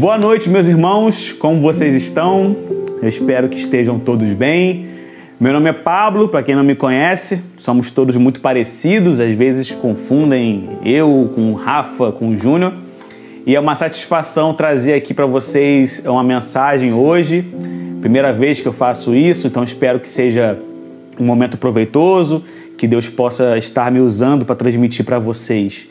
Boa 0.00 0.16
noite, 0.16 0.48
meus 0.48 0.64
irmãos. 0.64 1.30
Como 1.30 1.60
vocês 1.60 1.94
estão? 1.94 2.56
Eu 3.02 3.06
espero 3.06 3.50
que 3.50 3.58
estejam 3.58 3.98
todos 3.98 4.30
bem. 4.30 4.86
Meu 5.38 5.52
nome 5.52 5.68
é 5.68 5.74
Pablo, 5.74 6.26
para 6.26 6.42
quem 6.42 6.54
não 6.54 6.64
me 6.64 6.74
conhece, 6.74 7.44
somos 7.58 7.90
todos 7.90 8.16
muito 8.16 8.40
parecidos, 8.40 9.20
às 9.20 9.34
vezes 9.34 9.70
confundem 9.70 10.70
eu 10.86 11.30
com 11.34 11.52
o 11.52 11.54
Rafa, 11.54 12.12
com 12.12 12.30
o 12.30 12.38
Júnior. 12.38 12.72
E 13.44 13.54
é 13.54 13.60
uma 13.60 13.74
satisfação 13.74 14.54
trazer 14.54 14.94
aqui 14.94 15.12
para 15.12 15.26
vocês 15.26 16.02
uma 16.06 16.24
mensagem 16.24 16.94
hoje. 16.94 17.44
Primeira 18.00 18.32
vez 18.32 18.58
que 18.58 18.66
eu 18.66 18.72
faço 18.72 19.14
isso, 19.14 19.48
então 19.48 19.62
espero 19.62 20.00
que 20.00 20.08
seja 20.08 20.58
um 21.18 21.26
momento 21.26 21.58
proveitoso, 21.58 22.42
que 22.78 22.88
Deus 22.88 23.10
possa 23.10 23.58
estar 23.58 23.92
me 23.92 24.00
usando 24.00 24.46
para 24.46 24.56
transmitir 24.56 25.04
para 25.04 25.18
vocês 25.18 25.86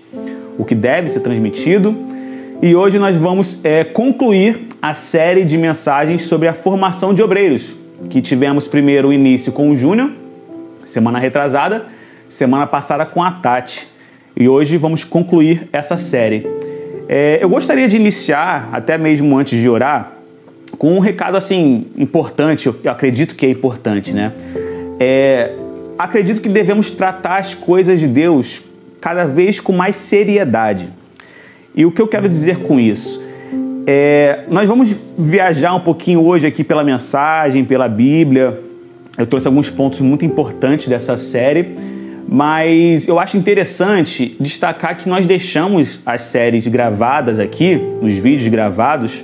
o 0.57 0.65
que 0.65 0.73
deve 0.73 1.09
ser 1.09 1.19
transmitido. 1.19 2.18
E 2.61 2.75
hoje 2.75 2.99
nós 2.99 3.15
vamos 3.15 3.63
é, 3.63 3.85
concluir 3.85 4.67
a 4.81 4.93
série 4.93 5.45
de 5.45 5.57
mensagens 5.57 6.23
sobre 6.23 6.45
a 6.45 6.53
formação 6.53 7.13
de 7.13 7.23
obreiros, 7.23 7.73
que 8.09 8.21
tivemos 8.21 8.67
primeiro 8.67 9.07
o 9.07 9.13
início 9.13 9.53
com 9.53 9.71
o 9.71 9.77
Júnior, 9.77 10.11
semana 10.83 11.19
retrasada, 11.19 11.85
semana 12.27 12.67
passada 12.67 13.05
com 13.05 13.23
a 13.23 13.31
Tati. 13.31 13.87
E 14.35 14.49
hoje 14.49 14.75
vamos 14.75 15.05
concluir 15.05 15.69
essa 15.71 15.97
série. 15.97 16.45
É, 17.07 17.39
eu 17.41 17.47
gostaria 17.47 17.87
de 17.87 17.95
iniciar, 17.95 18.67
até 18.73 18.97
mesmo 18.97 19.37
antes 19.37 19.57
de 19.57 19.69
orar, 19.69 20.11
com 20.77 20.93
um 20.93 20.99
recado 20.99 21.37
assim 21.37 21.85
importante, 21.97 22.67
eu 22.67 22.75
acredito 22.91 23.35
que 23.35 23.45
é 23.45 23.49
importante, 23.49 24.11
né? 24.11 24.33
É, 24.99 25.53
acredito 25.97 26.41
que 26.41 26.49
devemos 26.49 26.91
tratar 26.91 27.37
as 27.37 27.55
coisas 27.55 28.01
de 28.01 28.07
Deus 28.07 28.61
cada 28.99 29.23
vez 29.23 29.61
com 29.61 29.71
mais 29.71 29.95
seriedade. 29.95 30.98
E 31.79 31.85
o 31.85 31.91
que 31.93 32.01
eu 32.01 32.09
quero 32.09 32.27
dizer 32.27 32.57
com 32.57 32.77
isso? 32.77 33.23
É, 33.87 34.43
nós 34.51 34.67
vamos 34.67 34.93
viajar 35.17 35.73
um 35.73 35.79
pouquinho 35.79 36.21
hoje 36.25 36.45
aqui 36.45 36.61
pela 36.61 36.83
mensagem, 36.83 37.63
pela 37.63 37.87
Bíblia. 37.87 38.59
Eu 39.17 39.25
trouxe 39.25 39.47
alguns 39.47 39.69
pontos 39.69 40.01
muito 40.01 40.25
importantes 40.25 40.89
dessa 40.89 41.15
série, 41.15 41.73
mas 42.27 43.07
eu 43.07 43.17
acho 43.17 43.37
interessante 43.37 44.35
destacar 44.41 44.97
que 44.97 45.07
nós 45.07 45.25
deixamos 45.25 46.01
as 46.05 46.23
séries 46.23 46.67
gravadas 46.67 47.39
aqui, 47.39 47.79
os 48.01 48.11
vídeos 48.17 48.49
gravados, 48.49 49.23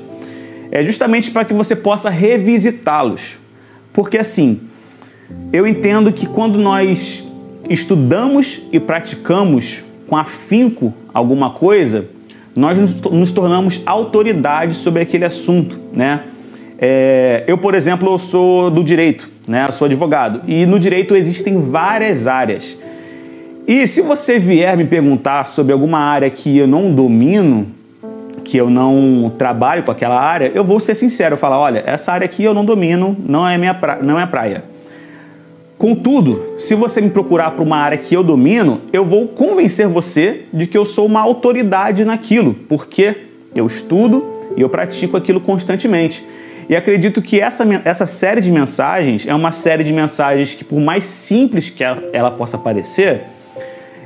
é 0.72 0.82
justamente 0.82 1.32
para 1.32 1.44
que 1.44 1.54
você 1.54 1.76
possa 1.76 2.10
revisitá-los. 2.10 3.36
Porque 3.92 4.18
assim, 4.18 4.62
eu 5.52 5.68
entendo 5.68 6.10
que 6.14 6.26
quando 6.26 6.58
nós 6.58 7.22
estudamos 7.70 8.62
e 8.72 8.80
praticamos 8.80 9.84
com 10.08 10.16
afinco 10.16 10.94
alguma 11.14 11.50
coisa, 11.50 12.15
nós 12.56 12.78
nos 13.12 13.32
tornamos 13.32 13.82
autoridade 13.86 14.76
sobre 14.76 15.02
aquele 15.02 15.26
assunto, 15.26 15.78
né? 15.94 16.22
É, 16.80 17.44
eu, 17.48 17.58
por 17.58 17.76
exemplo, 17.76 18.10
eu 18.12 18.20
sou 18.20 18.70
do 18.70 18.84
direito, 18.84 19.30
né? 19.48 19.66
Eu 19.68 19.72
sou 19.72 19.86
advogado 19.86 20.42
e 20.48 20.66
no 20.66 20.80
direito 20.80 21.16
existem 21.16 21.60
várias 21.60 22.28
áreas. 22.28 22.78
E 23.68 23.88
se 23.88 24.02
você 24.02 24.38
vier 24.38 24.78
me 24.78 24.86
perguntar 24.86 25.46
sobre 25.46 25.74
alguma 25.74 26.00
área 26.00 26.30
que 26.30 26.58
eu 26.58 26.68
não 26.68 26.94
domino, 26.94 27.68
que 28.44 28.58
eu 28.58 28.70
não 28.70 29.32
trabalho 29.38 29.84
com 29.84 29.92
aquela 29.92 30.20
área, 30.20 30.52
eu 30.54 30.64
vou 30.64 30.80
ser 30.80 30.96
sincero, 30.96 31.36
falar, 31.36 31.60
olha, 31.60 31.84
essa 31.86 32.12
área 32.12 32.26
aqui 32.26 32.44
eu 32.44 32.54
não 32.54 32.64
domino, 32.64 33.18
não 33.28 33.48
é 33.48 33.58
minha 33.58 33.74
pra... 33.74 33.98
não 33.98 34.20
é 34.20 34.26
praia. 34.26 34.75
Contudo, 35.78 36.56
se 36.58 36.74
você 36.74 37.02
me 37.02 37.10
procurar 37.10 37.52
para 37.52 37.64
uma 37.64 37.78
área 37.78 37.98
que 37.98 38.16
eu 38.16 38.24
domino, 38.24 38.82
eu 38.94 39.04
vou 39.04 39.28
convencer 39.28 39.88
você 39.88 40.44
de 40.54 40.66
que 40.66 40.78
eu 40.78 40.86
sou 40.86 41.06
uma 41.06 41.20
autoridade 41.20 42.06
naquilo, 42.06 42.54
porque 42.54 43.16
eu 43.54 43.68
estudo 43.68 44.26
e 44.56 44.62
eu 44.62 44.70
pratico 44.70 45.18
aquilo 45.18 45.42
constantemente. 45.42 46.26
E 46.70 46.76
acredito 46.76 47.22
que 47.22 47.42
essa, 47.42 47.66
essa 47.84 48.06
série 48.06 48.40
de 48.40 48.52
mensagens 48.52 49.28
é 49.28 49.36
uma 49.36 49.52
série 49.52 49.84
de 49.84 49.92
mensagens 49.92 50.54
que, 50.54 50.64
por 50.64 50.80
mais 50.80 51.06
simples 51.06 51.70
que 51.70 51.84
ela 51.84 52.32
possa 52.32 52.58
parecer, 52.58 53.24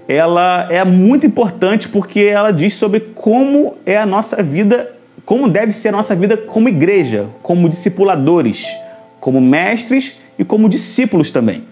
ela 0.07 0.67
é 0.71 0.83
muito 0.83 1.27
importante 1.27 1.87
porque 1.87 2.21
ela 2.21 2.51
diz 2.51 2.73
sobre 2.73 2.99
como 2.99 3.77
é 3.85 3.95
a 3.95 4.07
nossa 4.07 4.41
vida, 4.41 4.91
como 5.23 5.47
deve 5.47 5.71
ser 5.71 5.89
a 5.89 5.91
nossa 5.91 6.15
vida 6.15 6.35
como 6.35 6.67
igreja, 6.67 7.27
como 7.43 7.69
discipuladores, 7.69 8.65
como 9.19 9.39
mestres 9.39 10.18
e 10.39 10.45
como 10.45 10.69
discípulos 10.69 11.29
também. 11.29 11.63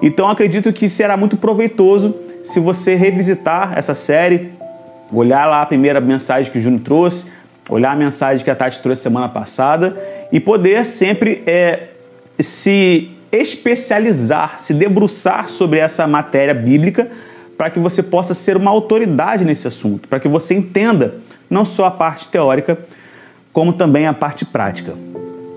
Então 0.00 0.28
acredito 0.28 0.72
que 0.72 0.88
será 0.88 1.16
muito 1.16 1.36
proveitoso 1.36 2.14
se 2.42 2.60
você 2.60 2.94
revisitar 2.94 3.74
essa 3.76 3.94
série, 3.94 4.52
olhar 5.12 5.46
lá 5.46 5.60
a 5.60 5.66
primeira 5.66 6.00
mensagem 6.00 6.50
que 6.50 6.58
o 6.58 6.62
Júnior 6.62 6.82
trouxe, 6.82 7.26
olhar 7.68 7.92
a 7.92 7.96
mensagem 7.96 8.44
que 8.44 8.50
a 8.50 8.54
Tati 8.54 8.80
trouxe 8.80 9.02
semana 9.02 9.28
passada 9.28 9.96
e 10.30 10.40
poder 10.40 10.84
sempre 10.84 11.42
é, 11.46 11.88
se 12.38 13.10
especializar, 13.30 14.58
se 14.58 14.72
debruçar 14.74 15.48
sobre 15.48 15.78
essa 15.78 16.06
matéria 16.06 16.54
bíblica 16.54 17.10
para 17.56 17.70
que 17.70 17.78
você 17.78 18.02
possa 18.02 18.34
ser 18.34 18.56
uma 18.56 18.70
autoridade 18.70 19.44
nesse 19.44 19.68
assunto, 19.68 20.08
para 20.08 20.18
que 20.18 20.28
você 20.28 20.54
entenda 20.54 21.14
não 21.48 21.64
só 21.64 21.84
a 21.84 21.90
parte 21.90 22.28
teórica, 22.28 22.78
como 23.52 23.72
também 23.72 24.06
a 24.06 24.12
parte 24.12 24.44
prática. 24.44 24.94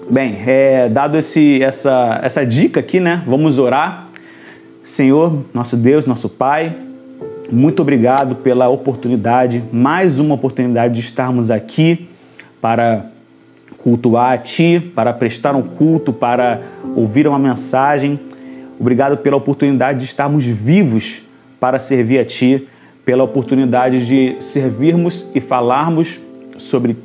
Bem, 0.07 0.38
é, 0.45 0.88
dado 0.88 1.17
esse, 1.17 1.63
essa, 1.63 2.19
essa 2.21 2.45
dica 2.45 2.79
aqui, 2.79 2.99
né? 2.99 3.23
Vamos 3.25 3.57
orar. 3.57 4.07
Senhor, 4.83 5.43
nosso 5.51 5.75
Deus, 5.75 6.05
nosso 6.05 6.29
Pai, 6.29 6.75
muito 7.51 7.81
obrigado 7.81 8.35
pela 8.35 8.69
oportunidade, 8.69 9.63
mais 9.73 10.19
uma 10.19 10.35
oportunidade 10.35 10.93
de 10.93 10.99
estarmos 10.99 11.49
aqui 11.49 12.07
para 12.61 13.07
cultuar 13.79 14.33
a 14.33 14.38
Ti, 14.38 14.79
para 14.93 15.11
prestar 15.11 15.55
um 15.55 15.63
culto, 15.63 16.13
para 16.13 16.61
ouvir 16.95 17.27
uma 17.27 17.39
mensagem. 17.39 18.19
Obrigado 18.79 19.17
pela 19.17 19.37
oportunidade 19.37 19.97
de 19.97 20.05
estarmos 20.05 20.45
vivos 20.45 21.23
para 21.59 21.79
servir 21.79 22.19
a 22.19 22.25
Ti, 22.25 22.67
pela 23.03 23.23
oportunidade 23.23 24.05
de 24.05 24.35
servirmos 24.39 25.31
e 25.33 25.41
falarmos 25.41 26.19
sobre, 26.57 26.95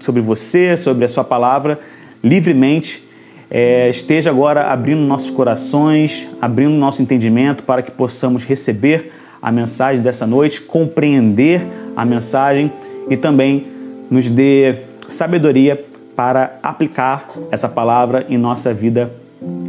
sobre 0.00 0.20
você, 0.20 0.76
sobre 0.76 1.06
a 1.06 1.08
Sua 1.08 1.24
palavra 1.24 1.80
livremente. 2.22 3.02
É, 3.50 3.90
esteja 3.90 4.30
agora 4.30 4.72
abrindo 4.72 5.00
nossos 5.00 5.30
corações, 5.30 6.28
abrindo 6.40 6.72
nosso 6.72 7.02
entendimento 7.02 7.64
para 7.64 7.82
que 7.82 7.90
possamos 7.90 8.44
receber 8.44 9.12
a 9.42 9.50
mensagem 9.50 10.00
dessa 10.00 10.26
noite, 10.26 10.60
compreender 10.60 11.66
a 11.96 12.04
mensagem 12.04 12.72
e 13.10 13.16
também 13.16 13.66
nos 14.10 14.30
dê 14.30 14.76
sabedoria 15.08 15.84
para 16.14 16.58
aplicar 16.62 17.30
essa 17.50 17.68
palavra 17.68 18.24
em 18.28 18.38
nossa 18.38 18.72
vida 18.72 19.12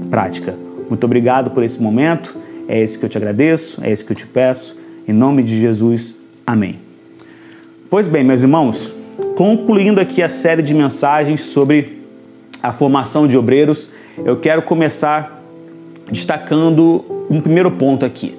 prática. 0.09 0.55
Muito 0.87 1.03
obrigado 1.05 1.51
por 1.51 1.63
esse 1.63 1.81
momento. 1.81 2.37
É 2.67 2.81
isso 2.81 2.99
que 2.99 3.05
eu 3.05 3.09
te 3.09 3.17
agradeço, 3.17 3.83
é 3.83 3.91
isso 3.91 4.05
que 4.05 4.11
eu 4.11 4.15
te 4.15 4.27
peço. 4.27 4.77
Em 5.07 5.11
nome 5.11 5.43
de 5.43 5.59
Jesus, 5.59 6.15
amém. 6.45 6.79
Pois 7.89 8.07
bem, 8.07 8.23
meus 8.23 8.41
irmãos, 8.41 8.93
concluindo 9.35 9.99
aqui 9.99 10.21
a 10.21 10.29
série 10.29 10.61
de 10.61 10.73
mensagens 10.73 11.41
sobre 11.41 12.02
a 12.63 12.71
formação 12.71 13.27
de 13.27 13.37
obreiros, 13.37 13.91
eu 14.23 14.37
quero 14.37 14.61
começar 14.61 15.43
destacando 16.09 17.03
um 17.29 17.41
primeiro 17.41 17.69
ponto 17.71 18.05
aqui. 18.05 18.35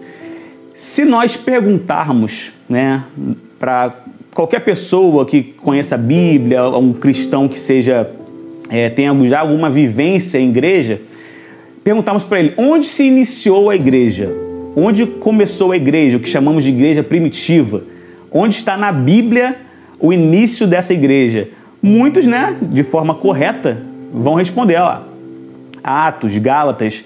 Se 0.73 1.05
nós 1.05 1.37
perguntarmos 1.37 2.51
né, 2.67 3.05
para 3.59 3.95
qualquer 4.35 4.61
pessoa 4.61 5.27
que 5.27 5.43
conheça 5.43 5.97
a 5.97 5.99
Bíblia, 5.99 6.67
um 6.69 6.95
cristão 6.95 7.47
que 7.47 7.61
seja 7.61 8.11
é, 8.71 8.89
tenha 8.89 9.15
já 9.27 9.41
alguma 9.41 9.69
vivência 9.69 10.39
em 10.39 10.49
igreja, 10.49 11.03
perguntarmos 11.85 12.25
para 12.25 12.41
ele 12.41 12.55
onde 12.57 12.87
se 12.87 13.05
iniciou 13.05 13.69
a 13.69 13.77
igreja, 13.77 14.35
onde 14.75 15.07
começou 15.07 15.71
a 15.71 15.77
igreja, 15.77 16.17
o 16.17 16.21
que 16.21 16.29
chamamos 16.31 16.65
de 16.65 16.71
igreja 16.71 17.03
primitiva, 17.03 17.83
onde 18.33 18.57
está 18.57 18.75
na 18.75 18.91
Bíblia 18.91 19.57
o 20.01 20.15
início 20.15 20.67
dessa 20.67 20.95
igreja. 20.95 21.49
Muitos, 21.83 22.27
né, 22.27 22.57
de 22.63 22.83
forma 22.83 23.15
correta, 23.15 23.83
vão 24.15 24.35
responder, 24.35 24.81
ó, 24.81 25.01
Atos, 25.83 26.37
Gálatas, 26.39 27.05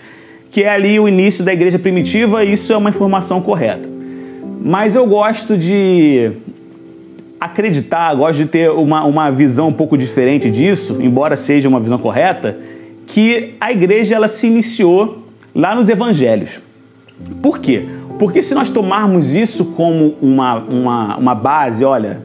que 0.51 0.63
é 0.63 0.69
ali 0.69 1.01
o 1.01 1.09
início 1.09 1.43
da 1.43 1.53
igreja 1.53 1.79
primitiva, 1.79 2.45
isso 2.45 2.73
é 2.73 2.77
uma 2.77 2.91
informação 2.91 3.41
correta. 3.41 3.89
Mas 4.61 4.95
eu 4.95 5.07
gosto 5.07 5.57
de 5.57 6.33
acreditar, 7.41 8.15
gosto 8.15 8.39
de 8.39 8.47
ter 8.47 8.71
uma, 8.71 9.05
uma 9.05 9.31
visão 9.31 9.69
um 9.69 9.73
pouco 9.73 9.97
diferente 9.97 10.51
disso, 10.51 10.99
embora 11.01 11.37
seja 11.37 11.69
uma 11.69 11.81
visão 11.81 11.99
correta, 11.99 12.59
que 13.07 13.55
a 13.61 13.73
igreja 13.73 14.15
ela 14.15 14.29
se 14.29 14.47
iniciou 14.47 15.25
lá 15.55 15.75
nos 15.75 15.89
evangelhos. 15.89 16.61
Por 17.41 17.59
quê? 17.59 17.87
Porque 18.19 18.43
se 18.43 18.55
nós 18.55 18.69
tomarmos 18.69 19.35
isso 19.35 19.65
como 19.65 20.15
uma, 20.21 20.57
uma, 20.57 21.17
uma 21.17 21.35
base, 21.35 21.85
olha, 21.85 22.23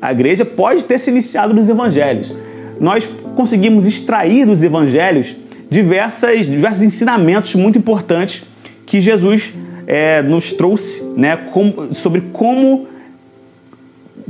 a 0.00 0.12
igreja 0.12 0.44
pode 0.44 0.84
ter 0.84 0.98
se 0.98 1.10
iniciado 1.10 1.52
nos 1.52 1.68
evangelhos. 1.68 2.34
Nós 2.78 3.08
conseguimos 3.34 3.86
extrair 3.86 4.46
dos 4.46 4.62
evangelhos 4.62 5.36
diversas, 5.70 6.46
diversos 6.46 6.82
ensinamentos 6.82 7.54
muito 7.54 7.78
importantes 7.78 8.42
que 8.84 9.00
Jesus 9.00 9.54
é, 9.86 10.22
nos 10.22 10.52
trouxe 10.52 11.02
né, 11.16 11.36
com, 11.36 11.94
sobre 11.94 12.22
como 12.32 12.86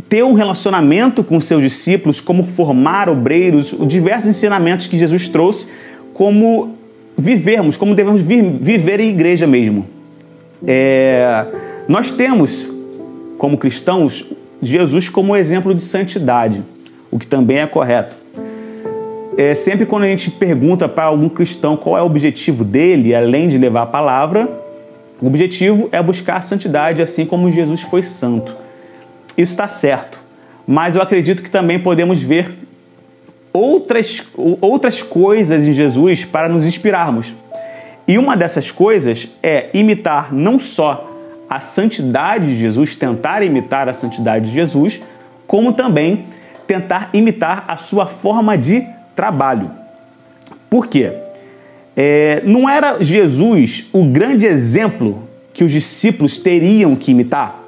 ter 0.08 0.24
um 0.24 0.32
relacionamento 0.32 1.22
com 1.22 1.40
seus 1.40 1.62
discípulos, 1.62 2.20
como 2.20 2.44
formar 2.44 3.08
obreiros, 3.08 3.72
os 3.72 3.88
diversos 3.88 4.28
ensinamentos 4.28 4.86
que 4.86 4.96
Jesus 4.96 5.28
trouxe, 5.28 5.68
como 6.12 6.74
vivermos, 7.16 7.76
como 7.76 7.94
devemos 7.94 8.20
viver 8.20 9.00
em 9.00 9.10
igreja 9.10 9.46
mesmo. 9.46 9.86
É, 10.66 11.46
nós 11.88 12.12
temos, 12.12 12.66
como 13.38 13.56
cristãos, 13.56 14.26
Jesus 14.62 15.08
como 15.08 15.36
exemplo 15.36 15.74
de 15.74 15.82
santidade, 15.82 16.62
o 17.10 17.18
que 17.18 17.26
também 17.26 17.58
é 17.58 17.66
correto. 17.66 18.19
É, 19.40 19.54
sempre 19.54 19.86
quando 19.86 20.02
a 20.02 20.06
gente 20.06 20.30
pergunta 20.30 20.86
para 20.86 21.04
algum 21.04 21.26
cristão 21.26 21.74
qual 21.74 21.96
é 21.96 22.02
o 22.02 22.04
objetivo 22.04 22.62
dele, 22.62 23.14
além 23.14 23.48
de 23.48 23.56
levar 23.56 23.84
a 23.84 23.86
palavra, 23.86 24.46
o 25.18 25.26
objetivo 25.26 25.88
é 25.90 26.02
buscar 26.02 26.36
a 26.36 26.40
santidade, 26.42 27.00
assim 27.00 27.24
como 27.24 27.50
Jesus 27.50 27.80
foi 27.80 28.02
santo. 28.02 28.54
Isso 29.38 29.52
está 29.52 29.66
certo, 29.66 30.20
mas 30.66 30.94
eu 30.94 31.00
acredito 31.00 31.42
que 31.42 31.50
também 31.50 31.78
podemos 31.78 32.20
ver 32.20 32.52
outras, 33.50 34.22
outras 34.60 35.00
coisas 35.00 35.62
em 35.62 35.72
Jesus 35.72 36.22
para 36.26 36.46
nos 36.46 36.66
inspirarmos. 36.66 37.32
E 38.06 38.18
uma 38.18 38.36
dessas 38.36 38.70
coisas 38.70 39.26
é 39.42 39.70
imitar 39.72 40.34
não 40.34 40.58
só 40.58 41.10
a 41.48 41.60
santidade 41.60 42.46
de 42.48 42.60
Jesus, 42.60 42.94
tentar 42.94 43.42
imitar 43.42 43.88
a 43.88 43.94
santidade 43.94 44.48
de 44.48 44.52
Jesus, 44.52 45.00
como 45.46 45.72
também 45.72 46.26
tentar 46.66 47.08
imitar 47.14 47.64
a 47.66 47.78
sua 47.78 48.04
forma 48.04 48.58
de 48.58 48.99
trabalho. 49.14 49.70
Por 50.68 50.86
quê? 50.86 51.12
É, 51.96 52.42
não 52.44 52.68
era 52.68 53.02
Jesus 53.02 53.86
o 53.92 54.04
grande 54.04 54.46
exemplo 54.46 55.28
que 55.52 55.64
os 55.64 55.72
discípulos 55.72 56.38
teriam 56.38 56.94
que 56.94 57.10
imitar? 57.10 57.60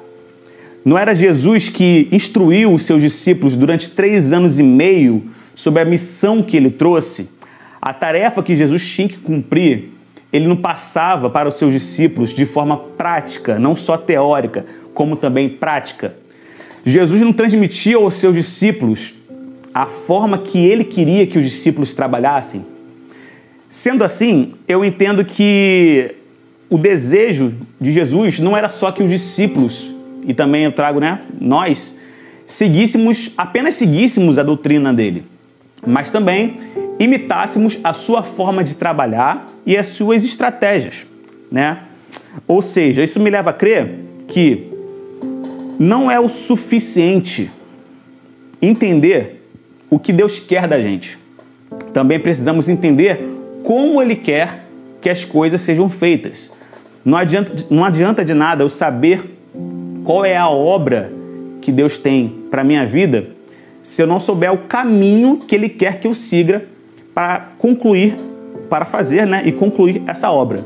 Não 0.85 0.99
era 0.99 1.15
Jesus 1.15 1.69
que 1.69 2.09
instruiu 2.11 2.73
os 2.73 2.85
seus 2.85 3.03
discípulos 3.03 3.55
durante 3.55 3.91
três 3.91 4.33
anos 4.33 4.59
e 4.59 4.63
meio 4.63 5.25
sobre 5.55 5.83
a 5.83 5.85
missão 5.85 6.43
que 6.43 6.57
ele 6.57 6.71
trouxe? 6.71 7.29
A 7.81 7.93
tarefa 7.93 8.43
que 8.43 8.57
Jesus 8.57 8.89
tinha 8.89 9.09
que 9.09 9.19
cumprir, 9.19 9.91
ele 10.33 10.47
não 10.47 10.57
passava 10.57 11.29
para 11.29 11.49
os 11.49 11.57
seus 11.57 11.73
discípulos 11.73 12.31
de 12.31 12.47
forma 12.47 12.77
prática, 12.77 13.59
não 13.59 13.77
só 13.77 13.97
teórica, 13.97 14.65
como 14.95 15.17
também 15.17 15.49
prática. 15.49 16.15
Jesus 16.85 17.21
não 17.21 17.33
transmitia 17.33 17.97
aos 17.97 18.15
seus 18.15 18.35
discípulos 18.35 19.15
a 19.75 19.87
forma 19.87 20.39
que 20.39 20.59
ele 20.59 20.85
queria 20.85 21.27
que 21.27 21.39
os 21.39 21.45
discípulos 21.45 21.95
trabalhassem. 21.95 22.65
Sendo 23.69 24.05
assim, 24.05 24.53
eu 24.69 24.85
entendo 24.85 25.25
que 25.25 26.15
o 26.69 26.77
desejo 26.77 27.55
de 27.81 27.93
Jesus 27.93 28.39
não 28.39 28.57
era 28.57 28.69
só 28.69 28.93
que 28.93 29.03
os 29.03 29.11
discípulos, 29.11 29.91
e 30.27 30.35
também 30.35 30.65
eu 30.65 30.73
trago, 30.73 31.01
né, 31.01 31.23
nós, 31.41 31.97
seguíssemos, 32.47 33.33
apenas 33.37 33.75
seguíssemos 33.75 34.39
a 34.39 34.43
doutrina 34.43 34.93
dele, 34.93 35.25
mas 35.87 36.11
também 36.11 36.59
imitássemos 36.99 37.79
a 37.83 37.93
sua 37.93 38.23
forma 38.23 38.63
de 38.63 38.75
trabalhar 38.75 39.51
e 39.65 39.77
as 39.77 39.89
suas 39.89 40.23
estratégias, 40.25 41.07
né? 41.51 41.79
Ou 42.47 42.63
seja, 42.63 43.03
isso 43.03 43.21
me 43.21 43.31
leva 43.31 43.51
a 43.51 43.53
crer 43.53 43.99
que 44.29 44.69
não 45.79 46.11
é 46.11 46.21
o 46.21 46.29
suficiente 46.29 47.51
entender 48.61 49.42
o 49.93 49.99
que 49.99 50.11
Deus 50.11 50.41
quer 50.41 50.67
da 50.67 50.81
gente. 50.81 51.19
Também 51.93 52.19
precisamos 52.19 52.67
entender 52.67 53.29
como 53.63 54.01
Ele 54.01 54.17
quer 54.17 54.65
que 55.03 55.11
as 55.11 55.23
coisas 55.23 55.61
sejam 55.61 55.91
feitas. 55.91 56.51
Não 57.05 57.19
adianta, 57.19 57.67
não 57.69 57.85
adianta 57.85 58.25
de 58.25 58.33
nada 58.33 58.65
eu 58.65 58.71
saber 58.71 59.37
qual 60.03 60.25
é 60.25 60.35
a 60.35 60.49
obra 60.49 61.13
que 61.61 61.71
Deus 61.71 61.99
tem 61.99 62.33
para 62.51 62.63
a 62.63 62.65
minha 62.65 62.87
vida 62.87 63.27
se 63.83 64.01
eu 64.01 64.07
não 64.07 64.19
souber 64.19 64.51
o 64.51 64.57
caminho 64.57 65.43
que 65.47 65.55
Ele 65.55 65.69
quer 65.69 66.01
que 66.01 66.09
eu 66.09 66.15
siga 66.15 66.65
para 67.15 67.49
concluir, 67.59 68.17
para 68.71 68.87
fazer 68.87 69.27
né, 69.27 69.43
e 69.45 69.53
concluir 69.53 70.03
essa 70.07 70.31
obra. 70.31 70.65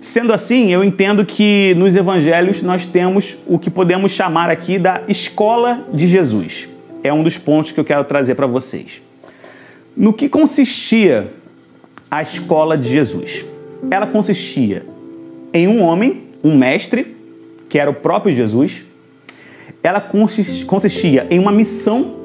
Sendo 0.00 0.32
assim, 0.32 0.72
eu 0.72 0.82
entendo 0.82 1.26
que 1.26 1.74
nos 1.76 1.94
evangelhos 1.94 2.62
nós 2.62 2.86
temos 2.86 3.36
o 3.46 3.58
que 3.58 3.68
podemos 3.68 4.12
chamar 4.12 4.48
aqui 4.48 4.78
da 4.78 5.02
escola 5.06 5.84
de 5.92 6.06
Jesus 6.06 6.70
é 7.02 7.12
um 7.12 7.22
dos 7.22 7.38
pontos 7.38 7.72
que 7.72 7.80
eu 7.80 7.84
quero 7.84 8.04
trazer 8.04 8.34
para 8.34 8.46
vocês. 8.46 9.00
No 9.96 10.12
que 10.12 10.28
consistia 10.28 11.32
a 12.10 12.22
escola 12.22 12.76
de 12.76 12.88
Jesus? 12.88 13.44
Ela 13.90 14.06
consistia 14.06 14.84
em 15.52 15.66
um 15.66 15.82
homem, 15.82 16.22
um 16.42 16.56
mestre, 16.56 17.16
que 17.68 17.78
era 17.78 17.90
o 17.90 17.94
próprio 17.94 18.34
Jesus. 18.34 18.84
Ela 19.82 20.00
consistia 20.00 21.26
em 21.30 21.38
uma 21.38 21.52
missão. 21.52 22.16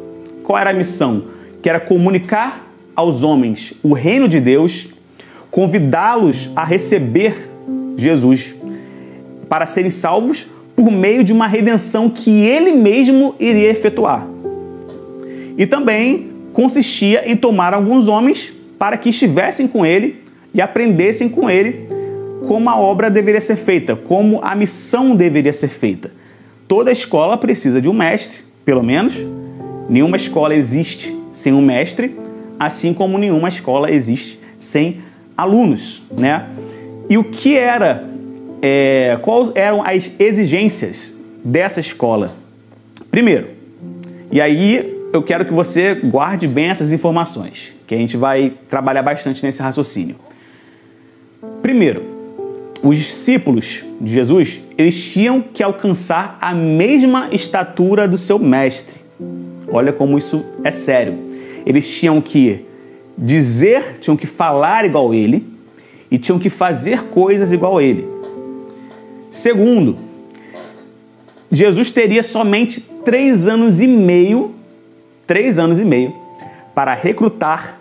Qual 0.44 0.58
era 0.58 0.70
a 0.70 0.74
missão? 0.74 1.26
Que 1.62 1.70
era 1.70 1.80
comunicar 1.80 2.72
aos 2.96 3.24
homens 3.24 3.74
o 3.84 3.94
reino 3.94 4.28
de 4.28 4.40
Deus, 4.40 4.88
convidá-los 5.52 6.50
a 6.56 6.64
receber 6.64 7.50
Jesus 7.98 8.56
para 9.50 9.66
serem 9.66 9.90
salvos 9.90 10.48
por 10.76 10.92
meio 10.92 11.24
de 11.24 11.32
uma 11.32 11.48
redenção 11.48 12.10
que 12.10 12.46
ele 12.46 12.72
mesmo 12.72 13.36
iria 13.40 13.70
efetuar. 13.70 14.35
E 15.58 15.66
também 15.66 16.32
consistia 16.54 17.30
em 17.30 17.36
tomar 17.36 17.74
alguns 17.74 18.08
homens 18.08 18.54
para 18.78 18.98
que 18.98 19.10
estivessem 19.10 19.68
com 19.68 19.86
ele 19.86 20.22
e 20.54 20.62
aprendessem 20.62 21.28
com 21.30 21.50
ele 21.50 21.88
como 22.48 22.70
a 22.70 22.80
obra 22.80 23.10
deveria 23.10 23.42
ser 23.42 23.56
feita, 23.56 23.96
como 23.96 24.40
a 24.44 24.56
missão 24.56 25.16
deveria 25.16 25.52
ser 25.52 25.68
feita. 25.68 26.12
Toda 26.68 26.92
escola 26.92 27.38
precisa 27.38 27.82
de 27.82 27.90
um 27.90 27.94
mestre, 27.94 28.40
pelo 28.64 28.84
menos. 28.84 29.16
Nenhuma 29.90 30.18
escola 30.18 30.56
existe 30.56 31.16
sem 31.32 31.54
um 31.54 31.62
mestre, 31.62 32.16
assim 32.60 32.94
como 32.94 33.18
nenhuma 33.18 33.50
escola 33.50 33.92
existe 33.92 34.40
sem 34.58 35.00
alunos, 35.38 36.02
né? 36.12 36.48
E 37.10 37.18
o 37.18 37.24
que 37.24 37.56
era, 37.56 38.08
é, 38.62 39.18
quais 39.22 39.52
eram 39.54 39.84
as 39.84 40.10
exigências 40.18 41.16
dessa 41.44 41.80
escola? 41.80 42.34
Primeiro, 43.12 43.50
e 44.32 44.42
aí 44.42 44.95
eu 45.16 45.24
quero 45.24 45.46
que 45.46 45.54
você 45.54 45.96
guarde 45.96 46.48
bem 46.48 46.66
essas 46.66 46.92
informações, 46.92 47.74
que 47.88 47.96
a 47.96 47.98
gente 47.98 48.18
vai 48.18 48.54
trabalhar 48.70 49.02
bastante 49.02 49.44
nesse 49.44 49.62
raciocínio. 49.62 50.16
Primeiro, 51.62 52.04
os 52.84 52.98
discípulos 52.98 53.84
de 54.00 54.14
Jesus, 54.14 54.62
eles 54.78 55.04
tinham 55.04 55.42
que 55.42 55.64
alcançar 55.64 56.38
a 56.40 56.54
mesma 56.54 57.30
estatura 57.32 58.08
do 58.08 58.18
seu 58.18 58.38
mestre. 58.38 59.00
Olha 59.68 59.92
como 59.92 60.18
isso 60.18 60.46
é 60.64 60.72
sério. 60.72 61.18
Eles 61.66 61.90
tinham 61.98 62.22
que 62.22 62.66
dizer, 63.18 63.98
tinham 64.00 64.16
que 64.16 64.28
falar 64.28 64.86
igual 64.86 65.14
ele 65.14 65.46
e 66.12 66.18
tinham 66.18 66.38
que 66.38 66.50
fazer 66.50 67.04
coisas 67.06 67.52
igual 67.52 67.82
ele. 67.82 68.08
Segundo, 69.32 69.98
Jesus 71.52 71.92
teria 71.92 72.22
somente 72.22 72.82
três 73.04 73.48
anos 73.48 73.82
e 73.82 73.88
meio 73.88 74.55
três 75.26 75.60
anos 75.60 75.80
e 75.80 75.86
meio 75.86 76.14
para 76.74 76.94
recrutar, 76.94 77.80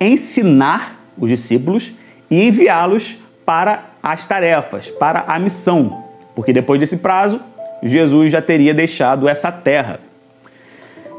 ensinar 0.00 0.98
os 1.18 1.28
discípulos 1.28 1.92
e 2.30 2.48
enviá-los 2.48 3.16
para 3.44 3.90
as 4.02 4.26
tarefas, 4.26 4.90
para 4.90 5.24
a 5.26 5.38
missão, 5.38 6.04
porque 6.34 6.52
depois 6.52 6.80
desse 6.80 6.98
prazo, 6.98 7.40
Jesus 7.82 8.32
já 8.32 8.40
teria 8.40 8.74
deixado 8.74 9.28
essa 9.28 9.52
terra. 9.52 10.00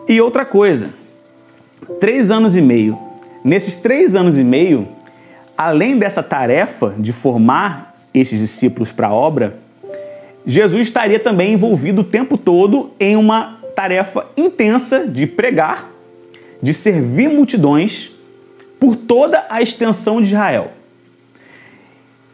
E 0.07 0.19
outra 0.19 0.45
coisa, 0.45 0.89
três 1.99 2.31
anos 2.31 2.55
e 2.55 2.61
meio. 2.61 2.97
Nesses 3.43 3.75
três 3.75 4.15
anos 4.15 4.39
e 4.39 4.43
meio, 4.43 4.87
além 5.57 5.97
dessa 5.97 6.23
tarefa 6.23 6.93
de 6.97 7.13
formar 7.13 7.95
esses 8.13 8.39
discípulos 8.39 8.91
para 8.91 9.07
a 9.07 9.13
obra, 9.13 9.57
Jesus 10.45 10.87
estaria 10.87 11.19
também 11.19 11.53
envolvido 11.53 12.01
o 12.01 12.03
tempo 12.03 12.37
todo 12.37 12.91
em 12.99 13.15
uma 13.15 13.54
tarefa 13.75 14.25
intensa 14.37 15.05
de 15.05 15.27
pregar, 15.27 15.91
de 16.61 16.73
servir 16.73 17.29
multidões 17.29 18.11
por 18.79 18.95
toda 18.95 19.45
a 19.49 19.61
extensão 19.61 20.21
de 20.21 20.29
Israel. 20.29 20.71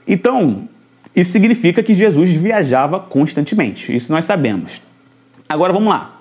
Então, 0.07 0.69
isso 1.15 1.31
significa 1.31 1.81
que 1.81 1.95
Jesus 1.95 2.29
viajava 2.31 2.99
constantemente. 2.99 3.93
Isso 3.95 4.11
nós 4.11 4.25
sabemos. 4.25 4.81
Agora 5.49 5.73
vamos 5.73 5.89
lá. 5.89 6.19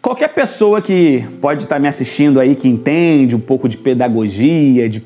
Qualquer 0.00 0.28
pessoa 0.28 0.80
que 0.80 1.24
pode 1.40 1.64
estar 1.64 1.78
me 1.78 1.88
assistindo 1.88 2.40
aí, 2.40 2.54
que 2.54 2.68
entende 2.68 3.36
um 3.36 3.40
pouco 3.40 3.68
de 3.68 3.76
pedagogia, 3.76 4.88
de 4.88 5.02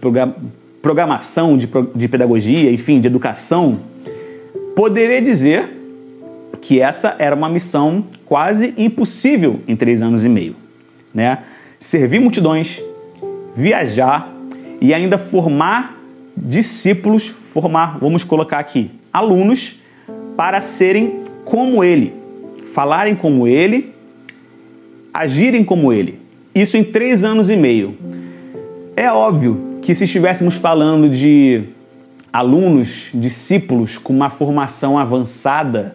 programação 0.82 1.56
de, 1.56 2.08
pedagogia, 2.08 2.70
enfim, 2.70 3.00
de 3.00 3.06
educação, 3.06 3.80
poderia 4.76 5.20
dizer 5.22 5.81
que 6.62 6.80
essa 6.80 7.16
era 7.18 7.34
uma 7.34 7.48
missão 7.48 8.04
quase 8.24 8.72
impossível 8.78 9.60
em 9.66 9.74
três 9.74 10.00
anos 10.00 10.24
e 10.24 10.28
meio. 10.28 10.54
Né? 11.12 11.38
Servir 11.78 12.20
multidões, 12.20 12.80
viajar 13.54 14.32
e 14.80 14.94
ainda 14.94 15.18
formar 15.18 16.00
discípulos, 16.36 17.26
formar, 17.26 17.98
vamos 17.98 18.22
colocar 18.22 18.60
aqui, 18.60 18.92
alunos, 19.12 19.80
para 20.36 20.60
serem 20.60 21.20
como 21.44 21.82
ele, 21.82 22.14
falarem 22.72 23.16
como 23.16 23.46
ele, 23.46 23.92
agirem 25.12 25.64
como 25.64 25.92
ele. 25.92 26.20
Isso 26.54 26.76
em 26.76 26.84
três 26.84 27.24
anos 27.24 27.50
e 27.50 27.56
meio. 27.56 27.98
É 28.96 29.10
óbvio 29.10 29.78
que 29.82 29.94
se 29.94 30.04
estivéssemos 30.04 30.54
falando 30.54 31.08
de 31.08 31.64
alunos, 32.32 33.10
discípulos 33.12 33.98
com 33.98 34.12
uma 34.12 34.30
formação 34.30 34.96
avançada, 34.96 35.94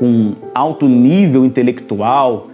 com 0.00 0.32
alto 0.54 0.88
nível 0.88 1.44
intelectual, 1.44 2.48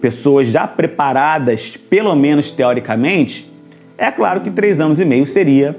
pessoas 0.00 0.48
já 0.48 0.66
preparadas, 0.66 1.76
pelo 1.76 2.14
menos 2.16 2.50
teoricamente, 2.50 3.52
é 3.98 4.10
claro 4.10 4.40
que 4.40 4.50
três 4.50 4.80
anos 4.80 4.98
e 4.98 5.04
meio 5.04 5.26
seria 5.26 5.78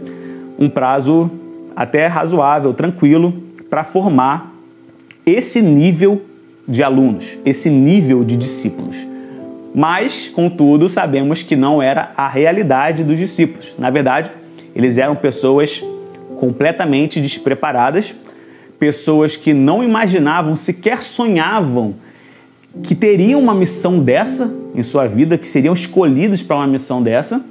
um 0.59 0.69
prazo 0.69 1.29
até 1.75 2.05
razoável, 2.05 2.71
tranquilo, 2.71 3.33
para 3.67 3.83
formar 3.83 4.53
esse 5.25 5.59
nível 5.59 6.21
de 6.67 6.83
alunos, 6.83 7.35
esse 7.43 7.67
nível 7.67 8.23
de 8.23 8.37
discípulos. 8.37 8.97
Mas, 9.73 10.27
contudo, 10.29 10.87
sabemos 10.87 11.41
que 11.41 11.55
não 11.55 11.81
era 11.81 12.11
a 12.15 12.27
realidade 12.27 13.03
dos 13.03 13.17
discípulos. 13.17 13.73
Na 13.77 13.89
verdade, 13.89 14.31
eles 14.75 14.99
eram 14.99 15.15
pessoas 15.15 15.83
completamente 16.39 17.19
despreparadas, 17.19 18.13
pessoas 18.79 19.35
que 19.35 19.53
não 19.53 19.83
imaginavam, 19.83 20.55
sequer 20.55 21.01
sonhavam 21.01 21.95
que 22.83 22.93
teriam 22.93 23.39
uma 23.39 23.55
missão 23.55 23.99
dessa 23.99 24.53
em 24.75 24.83
sua 24.83 25.07
vida, 25.07 25.37
que 25.37 25.47
seriam 25.47 25.73
escolhidos 25.73 26.41
para 26.41 26.57
uma 26.57 26.67
missão 26.67 27.01
dessa. 27.01 27.43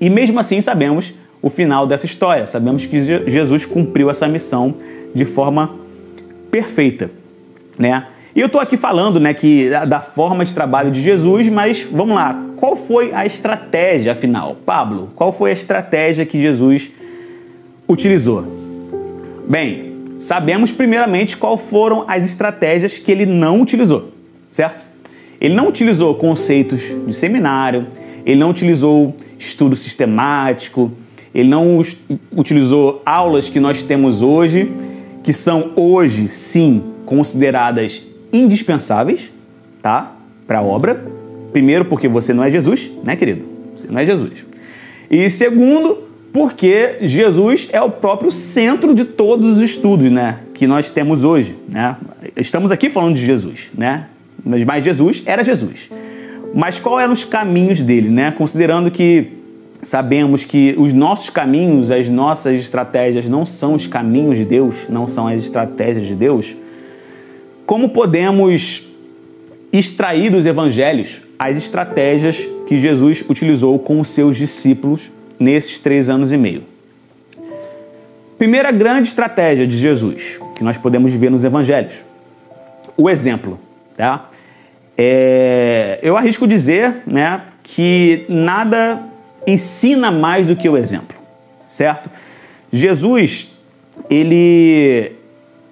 E 0.00 0.10
mesmo 0.10 0.38
assim 0.40 0.60
sabemos 0.60 1.14
o 1.40 1.48
final 1.48 1.86
dessa 1.86 2.06
história. 2.06 2.46
Sabemos 2.46 2.86
que 2.86 3.00
Jesus 3.00 3.64
cumpriu 3.64 4.10
essa 4.10 4.26
missão 4.26 4.74
de 5.14 5.24
forma 5.24 5.74
perfeita, 6.50 7.10
né? 7.78 8.06
E 8.34 8.40
eu 8.40 8.46
estou 8.46 8.60
aqui 8.60 8.76
falando, 8.76 9.18
né, 9.18 9.34
que 9.34 9.68
da 9.88 10.00
forma 10.00 10.44
de 10.44 10.54
trabalho 10.54 10.90
de 10.90 11.02
Jesus, 11.02 11.48
mas 11.48 11.82
vamos 11.90 12.14
lá, 12.14 12.40
qual 12.56 12.76
foi 12.76 13.12
a 13.12 13.26
estratégia 13.26 14.12
afinal, 14.12 14.56
Pablo? 14.64 15.10
Qual 15.16 15.32
foi 15.32 15.50
a 15.50 15.52
estratégia 15.52 16.24
que 16.24 16.40
Jesus 16.40 16.90
utilizou? 17.88 18.44
Bem, 19.48 19.87
sabemos 20.18 20.72
primeiramente 20.72 21.36
qual 21.36 21.56
foram 21.56 22.04
as 22.08 22.24
estratégias 22.24 22.98
que 22.98 23.10
ele 23.10 23.24
não 23.24 23.62
utilizou, 23.62 24.12
certo? 24.50 24.84
Ele 25.40 25.54
não 25.54 25.68
utilizou 25.68 26.14
conceitos 26.16 26.82
de 27.06 27.14
seminário, 27.14 27.86
ele 28.26 28.38
não 28.38 28.50
utilizou 28.50 29.14
estudo 29.38 29.76
sistemático, 29.76 30.90
ele 31.32 31.48
não 31.48 31.80
utilizou 32.36 33.00
aulas 33.06 33.48
que 33.48 33.60
nós 33.60 33.82
temos 33.82 34.20
hoje, 34.20 34.72
que 35.22 35.32
são 35.32 35.72
hoje 35.76 36.28
sim 36.28 36.82
consideradas 37.06 38.02
indispensáveis, 38.32 39.30
tá? 39.80 40.16
Para 40.46 40.58
a 40.58 40.62
obra. 40.62 41.00
Primeiro, 41.52 41.84
porque 41.84 42.08
você 42.08 42.34
não 42.34 42.42
é 42.42 42.50
Jesus, 42.50 42.90
né, 43.04 43.14
querido? 43.14 43.44
Você 43.76 43.88
não 43.88 44.00
é 44.00 44.04
Jesus. 44.04 44.44
E 45.10 45.30
segundo, 45.30 46.07
porque 46.38 46.98
Jesus 47.00 47.68
é 47.72 47.82
o 47.82 47.90
próprio 47.90 48.30
centro 48.30 48.94
de 48.94 49.04
todos 49.04 49.56
os 49.56 49.60
estudos, 49.60 50.08
né, 50.08 50.38
que 50.54 50.68
nós 50.68 50.88
temos 50.88 51.24
hoje, 51.24 51.56
né? 51.68 51.96
Estamos 52.36 52.70
aqui 52.70 52.88
falando 52.88 53.16
de 53.16 53.26
Jesus, 53.26 53.62
né? 53.76 54.06
Mas 54.64 54.84
Jesus 54.84 55.20
era 55.26 55.42
Jesus. 55.42 55.90
Mas 56.54 56.78
qual 56.78 57.00
eram 57.00 57.12
os 57.12 57.24
caminhos 57.24 57.82
dele, 57.82 58.08
né? 58.08 58.30
Considerando 58.30 58.88
que 58.88 59.32
sabemos 59.82 60.44
que 60.44 60.76
os 60.78 60.92
nossos 60.92 61.28
caminhos, 61.28 61.90
as 61.90 62.08
nossas 62.08 62.60
estratégias 62.60 63.28
não 63.28 63.44
são 63.44 63.74
os 63.74 63.88
caminhos 63.88 64.38
de 64.38 64.44
Deus, 64.44 64.86
não 64.88 65.08
são 65.08 65.26
as 65.26 65.42
estratégias 65.42 66.06
de 66.06 66.14
Deus, 66.14 66.56
como 67.66 67.88
podemos 67.88 68.86
extrair 69.72 70.30
dos 70.30 70.46
evangelhos 70.46 71.20
as 71.36 71.56
estratégias 71.56 72.46
que 72.68 72.78
Jesus 72.78 73.24
utilizou 73.28 73.76
com 73.80 74.00
os 74.00 74.06
seus 74.06 74.36
discípulos 74.36 75.10
nesses 75.38 75.80
três 75.80 76.08
anos 76.08 76.32
e 76.32 76.36
meio? 76.36 76.64
Primeira 78.38 78.70
grande 78.70 79.08
estratégia 79.08 79.66
de 79.66 79.76
Jesus 79.76 80.38
que 80.58 80.64
nós 80.64 80.76
podemos 80.76 81.14
ver 81.14 81.30
nos 81.30 81.44
evangelhos: 81.44 81.94
o 82.96 83.08
exemplo. 83.08 83.58
Tá? 83.96 84.26
É, 84.96 85.98
eu 86.02 86.16
arrisco 86.16 86.46
dizer 86.46 87.02
né, 87.06 87.42
que 87.62 88.24
nada 88.28 89.00
ensina 89.46 90.10
mais 90.10 90.46
do 90.46 90.56
que 90.56 90.68
o 90.68 90.76
exemplo, 90.76 91.16
certo? 91.66 92.10
Jesus, 92.72 93.48
ele, 94.10 95.12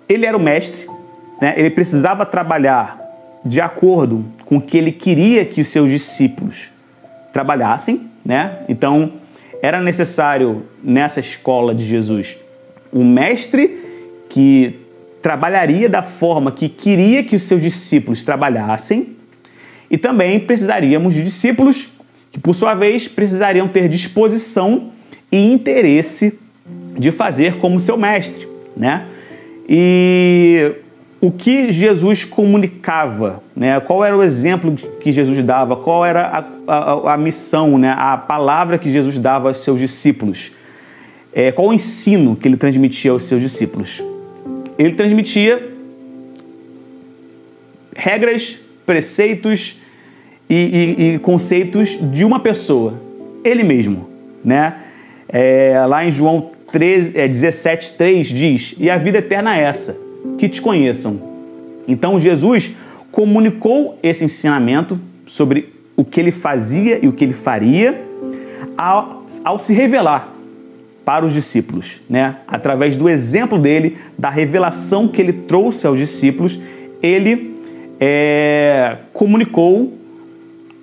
ele 0.09 0.27
era 0.27 0.37
o 0.37 0.41
mestre, 0.41 0.87
né? 1.41 1.55
ele 1.57 1.71
precisava 1.71 2.25
trabalhar 2.25 2.99
de 3.45 3.61
acordo 3.61 4.25
com 4.45 4.57
o 4.57 4.61
que 4.61 4.79
ele 4.79 4.91
queria 4.91 5.45
que 5.45 5.61
os 5.61 5.69
seus 5.69 5.91
discípulos 5.91 6.71
trabalhassem, 7.33 8.09
né? 8.25 8.59
Então, 8.69 9.13
era 9.63 9.81
necessário 9.81 10.65
nessa 10.83 11.21
escola 11.21 11.75
de 11.75 11.87
Jesus 11.87 12.37
um 12.93 13.05
mestre 13.05 13.79
que 14.29 14.79
trabalharia 15.21 15.89
da 15.89 16.03
forma 16.03 16.53
que 16.53 16.69
queria 16.69 17.23
que 17.23 17.37
os 17.37 17.43
seus 17.43 17.61
discípulos 17.61 18.23
trabalhassem, 18.23 19.17
e 19.91 19.99
também 19.99 20.41
precisaríamos 20.41 21.15
de 21.15 21.23
discípulos 21.23 21.89
que 22.31 22.41
por 22.41 22.55
sua 22.55 22.75
vez 22.75 23.07
precisariam 23.07 23.69
ter 23.69 23.89
disposição 23.89 24.91
e 25.31 25.53
interesse 25.53 26.39
de 26.99 27.13
fazer 27.13 27.59
como 27.59 27.79
seu 27.79 27.97
mestre, 27.97 28.49
né? 28.77 29.07
E 29.69 30.73
o 31.27 31.33
que 31.33 31.73
Jesus 31.73 32.25
comunicava, 32.25 33.43
né? 33.57 33.81
Qual 33.81 34.05
era 34.05 34.17
o 34.17 34.23
exemplo 34.23 34.77
que 35.01 35.11
Jesus 35.11 35.43
dava? 35.43 35.75
Qual 35.75 36.07
era 36.07 36.23
a, 36.69 36.73
a, 36.73 37.15
a 37.15 37.17
missão, 37.17 37.77
né? 37.77 37.93
A 37.99 38.17
palavra 38.17 38.79
que 38.79 38.89
Jesus 38.89 39.19
dava 39.19 39.49
aos 39.49 39.57
seus 39.57 39.81
discípulos? 39.81 40.53
É, 41.33 41.51
qual 41.51 41.67
o 41.67 41.75
ensino 41.75 42.37
que 42.37 42.47
ele 42.47 42.57
transmitia 42.57 43.11
aos 43.11 43.25
seus 43.25 43.43
discípulos? 43.43 44.01
Ele 44.79 44.95
transmitia 44.95 45.69
regras, 47.97 48.59
preceitos, 48.87 49.81
e, 50.49 50.55
e, 50.55 51.15
e 51.15 51.19
conceitos 51.19 51.99
de 52.13 52.25
uma 52.25 52.39
pessoa, 52.39 52.95
ele 53.43 53.65
mesmo, 53.65 54.09
né? 54.45 54.77
É, 55.29 55.85
lá 55.89 56.05
em 56.05 56.11
João 56.13 56.53
13, 56.71 57.19
é, 57.19 57.27
17, 57.27 57.95
3 57.95 58.29
diz: 58.29 58.75
E 58.79 58.89
a 58.89 58.97
vida 58.97 59.19
eterna 59.19 59.59
é 59.59 59.63
essa, 59.63 60.06
que 60.39 60.49
te 60.49 60.61
conheçam. 60.61 61.21
Então 61.87 62.19
Jesus 62.19 62.73
comunicou 63.11 63.99
esse 64.03 64.25
ensinamento 64.25 65.01
sobre 65.25 65.73
o 65.97 66.05
que 66.05 66.21
ele 66.21 66.33
fazia 66.33 66.99
e 67.03 67.09
o 67.09 67.13
que 67.13 67.25
ele 67.25 67.33
faria 67.33 68.05
ao, 68.77 69.25
ao 69.45 69.59
se 69.59 69.73
revelar 69.73 70.33
para 71.05 71.25
os 71.25 71.33
discípulos, 71.33 72.01
né? 72.11 72.39
Através 72.49 72.97
do 72.97 73.09
exemplo 73.09 73.59
dele, 73.59 73.97
da 74.19 74.29
revelação 74.29 75.07
que 75.07 75.23
ele 75.23 75.33
trouxe 75.33 75.87
aos 75.87 75.99
discípulos, 75.99 76.59
ele 77.01 77.55
é, 78.01 78.97
comunicou 79.13 79.95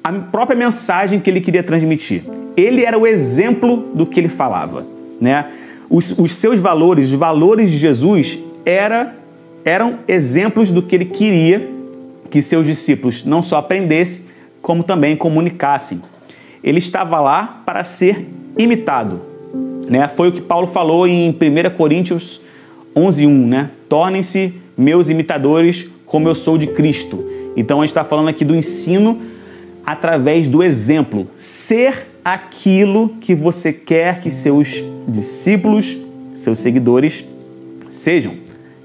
a 0.04 0.12
própria 0.12 0.58
mensagem 0.58 1.20
que 1.20 1.30
ele 1.30 1.42
queria 1.42 1.62
transmitir. 1.62 2.24
Ele 2.56 2.84
era 2.84 2.98
o 2.98 3.06
exemplo 3.06 3.92
do 3.94 4.06
que 4.06 4.20
ele 4.20 4.30
falava, 4.30 4.86
né? 5.20 5.48
Os, 5.90 6.18
os 6.18 6.32
seus 6.32 6.60
valores, 6.60 7.12
os 7.12 7.20
valores 7.20 7.70
de 7.70 7.78
Jesus 7.78 8.40
era, 8.66 9.14
eram 9.66 10.00
exemplos 10.08 10.72
do 10.72 10.82
que 10.82 10.96
ele 10.96 11.06
queria 11.06 11.70
que 12.30 12.42
seus 12.42 12.66
discípulos 12.66 13.24
não 13.24 13.44
só 13.44 13.58
aprendessem, 13.58 14.24
como 14.62 14.84
também 14.84 15.16
comunicassem. 15.16 16.02
Ele 16.64 16.80
estava 16.80 17.20
lá 17.20 17.62
para 17.66 17.84
ser 17.84 18.28
imitado. 18.58 19.22
Né? 19.88 20.08
Foi 20.08 20.30
o 20.30 20.32
que 20.32 20.42
Paulo 20.42 20.66
falou 20.66 21.08
em 21.08 21.30
1 21.30 21.70
Coríntios 21.76 22.42
11:1, 22.96 23.48
né? 23.48 23.70
Tornem-se 23.90 24.54
meus 24.78 25.10
imitadores 25.10 25.88
como 26.06 26.28
eu 26.28 26.36
sou 26.36 26.58
de 26.58 26.68
Cristo. 26.68 27.24
Então 27.56 27.80
a 27.80 27.84
gente 27.84 27.90
está 27.90 28.04
falando 28.04 28.30
aqui 28.30 28.46
do 28.46 28.56
ensino 28.56 29.22
através 29.86 30.48
do 30.48 30.64
exemplo. 30.64 31.28
Ser 31.36 32.08
aquilo 32.24 33.10
que 33.20 33.36
você 33.36 33.74
quer 33.74 34.22
que 34.22 34.32
seus 34.32 34.84
discípulos, 35.08 35.98
seus 36.34 36.60
seguidores 36.60 37.26
sejam, 37.90 38.34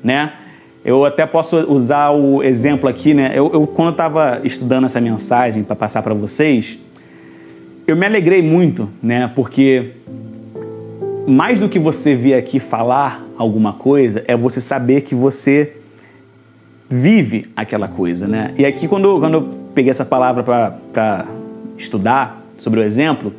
né? 0.02 0.32
Eu 0.84 1.04
até 1.04 1.26
posso 1.26 1.56
usar 1.70 2.10
o 2.10 2.42
exemplo 2.42 2.88
aqui, 2.88 3.12
né? 3.12 3.32
Eu, 3.34 3.50
eu 3.52 3.66
quando 3.66 3.90
estava 3.90 4.40
estudando 4.44 4.84
essa 4.84 5.00
mensagem 5.00 5.62
para 5.62 5.76
passar 5.76 6.02
para 6.02 6.14
vocês, 6.14 6.78
eu 7.86 7.96
me 7.96 8.06
alegrei 8.06 8.42
muito, 8.42 8.88
né? 9.02 9.30
Porque 9.34 9.92
mais 11.26 11.60
do 11.60 11.68
que 11.68 11.78
você 11.78 12.14
vir 12.14 12.34
aqui 12.34 12.58
falar 12.58 13.26
alguma 13.36 13.72
coisa, 13.72 14.24
é 14.26 14.36
você 14.36 14.60
saber 14.60 15.02
que 15.02 15.14
você 15.14 15.74
vive 16.88 17.50
aquela 17.54 17.86
coisa, 17.86 18.26
né? 18.26 18.54
E 18.56 18.64
aqui 18.64 18.88
quando, 18.88 19.18
quando 19.20 19.34
eu 19.34 19.42
peguei 19.74 19.90
essa 19.90 20.04
palavra 20.04 20.42
para 20.42 21.26
estudar 21.76 22.42
sobre 22.58 22.80
o 22.80 22.82
exemplo, 22.82 23.32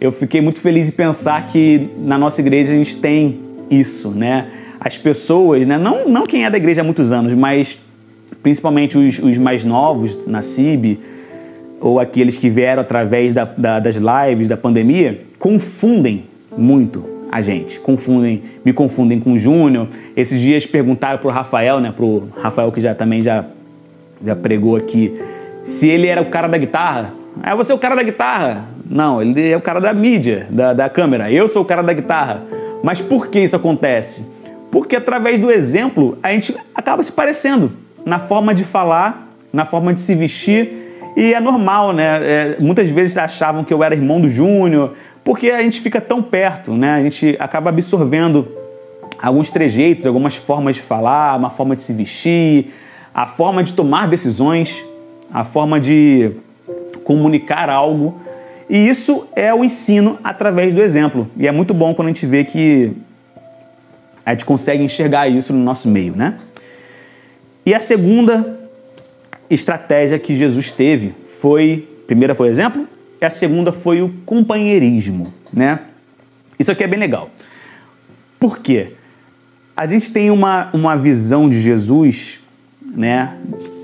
eu 0.00 0.12
fiquei 0.12 0.40
muito 0.40 0.60
feliz 0.60 0.88
em 0.88 0.92
pensar 0.92 1.46
que 1.46 1.90
na 1.98 2.16
nossa 2.16 2.40
igreja 2.40 2.72
a 2.72 2.76
gente 2.76 2.96
tem 2.96 3.40
isso, 3.70 4.10
né? 4.10 4.50
As 4.86 4.96
pessoas, 4.96 5.66
né? 5.66 5.76
Não, 5.76 6.08
não 6.08 6.24
quem 6.24 6.44
é 6.44 6.50
da 6.50 6.56
igreja 6.56 6.80
há 6.80 6.84
muitos 6.84 7.10
anos, 7.10 7.34
mas 7.34 7.76
principalmente 8.40 8.96
os, 8.96 9.18
os 9.18 9.36
mais 9.36 9.64
novos 9.64 10.16
na 10.28 10.42
CIB, 10.42 11.00
ou 11.80 11.98
aqueles 11.98 12.36
que 12.36 12.48
vieram 12.48 12.82
através 12.82 13.34
da, 13.34 13.44
da, 13.44 13.80
das 13.80 13.96
lives 13.96 14.48
da 14.48 14.56
pandemia, 14.56 15.22
confundem 15.40 16.26
muito 16.56 17.04
a 17.32 17.40
gente. 17.40 17.80
Confundem, 17.80 18.44
me 18.64 18.72
confundem 18.72 19.18
com 19.18 19.32
o 19.32 19.38
Júnior. 19.38 19.88
Esses 20.16 20.40
dias 20.40 20.64
perguntaram 20.66 21.18
pro 21.18 21.30
Rafael, 21.30 21.80
né? 21.80 21.90
Pro 21.90 22.28
Rafael 22.40 22.70
que 22.70 22.80
já 22.80 22.94
também 22.94 23.22
já, 23.22 23.44
já 24.24 24.36
pregou 24.36 24.76
aqui, 24.76 25.20
se 25.64 25.88
ele 25.88 26.06
era 26.06 26.22
o 26.22 26.26
cara 26.26 26.46
da 26.46 26.58
guitarra. 26.58 27.12
É 27.42 27.52
você 27.56 27.72
é 27.72 27.74
o 27.74 27.78
cara 27.78 27.96
da 27.96 28.04
guitarra. 28.04 28.66
Não, 28.88 29.20
ele 29.20 29.48
é 29.48 29.56
o 29.56 29.60
cara 29.60 29.80
da 29.80 29.92
mídia, 29.92 30.46
da, 30.48 30.72
da 30.72 30.88
câmera. 30.88 31.28
Eu 31.28 31.48
sou 31.48 31.62
o 31.62 31.64
cara 31.64 31.82
da 31.82 31.92
guitarra. 31.92 32.44
Mas 32.84 33.00
por 33.00 33.26
que 33.26 33.40
isso 33.40 33.56
acontece? 33.56 34.35
Porque 34.76 34.94
através 34.94 35.38
do 35.40 35.50
exemplo 35.50 36.18
a 36.22 36.32
gente 36.32 36.54
acaba 36.74 37.02
se 37.02 37.10
parecendo 37.10 37.72
na 38.04 38.18
forma 38.18 38.54
de 38.54 38.62
falar, 38.62 39.26
na 39.50 39.64
forma 39.64 39.94
de 39.94 40.00
se 40.00 40.14
vestir. 40.14 40.70
E 41.16 41.32
é 41.32 41.40
normal, 41.40 41.94
né? 41.94 42.18
É, 42.22 42.56
muitas 42.60 42.90
vezes 42.90 43.16
achavam 43.16 43.64
que 43.64 43.72
eu 43.72 43.82
era 43.82 43.94
irmão 43.94 44.20
do 44.20 44.28
Júnior, 44.28 44.92
porque 45.24 45.50
a 45.50 45.62
gente 45.62 45.80
fica 45.80 45.98
tão 45.98 46.22
perto, 46.22 46.74
né? 46.74 46.90
A 46.90 47.02
gente 47.02 47.34
acaba 47.40 47.70
absorvendo 47.70 48.46
alguns 49.18 49.50
trejeitos, 49.50 50.06
algumas 50.06 50.36
formas 50.36 50.76
de 50.76 50.82
falar, 50.82 51.38
uma 51.38 51.48
forma 51.48 51.74
de 51.74 51.80
se 51.80 51.94
vestir, 51.94 52.70
a 53.14 53.26
forma 53.26 53.62
de 53.62 53.72
tomar 53.72 54.08
decisões, 54.08 54.84
a 55.32 55.42
forma 55.42 55.80
de 55.80 56.32
comunicar 57.02 57.70
algo. 57.70 58.20
E 58.68 58.76
isso 58.86 59.26
é 59.34 59.54
o 59.54 59.64
ensino 59.64 60.18
através 60.22 60.74
do 60.74 60.82
exemplo. 60.82 61.26
E 61.34 61.46
é 61.46 61.50
muito 61.50 61.72
bom 61.72 61.94
quando 61.94 62.08
a 62.08 62.10
gente 62.10 62.26
vê 62.26 62.44
que 62.44 62.94
a 64.26 64.32
gente 64.32 64.44
consegue 64.44 64.82
enxergar 64.82 65.28
isso 65.28 65.52
no 65.52 65.62
nosso 65.62 65.88
meio, 65.88 66.16
né? 66.16 66.40
E 67.64 67.72
a 67.72 67.78
segunda 67.78 68.58
estratégia 69.48 70.18
que 70.18 70.34
Jesus 70.34 70.72
teve 70.72 71.14
foi, 71.40 71.88
primeira 72.08 72.34
foi 72.34 72.48
o 72.48 72.50
exemplo, 72.50 72.88
e 73.20 73.24
a 73.24 73.30
segunda 73.30 73.70
foi 73.70 74.02
o 74.02 74.12
companheirismo, 74.26 75.32
né? 75.52 75.78
Isso 76.58 76.72
aqui 76.72 76.82
é 76.82 76.88
bem 76.88 76.98
legal. 76.98 77.30
Por 78.40 78.58
quê? 78.58 78.94
A 79.76 79.86
gente 79.86 80.10
tem 80.10 80.28
uma, 80.30 80.70
uma 80.72 80.96
visão 80.96 81.48
de 81.48 81.60
Jesus, 81.60 82.40
né? 82.80 83.38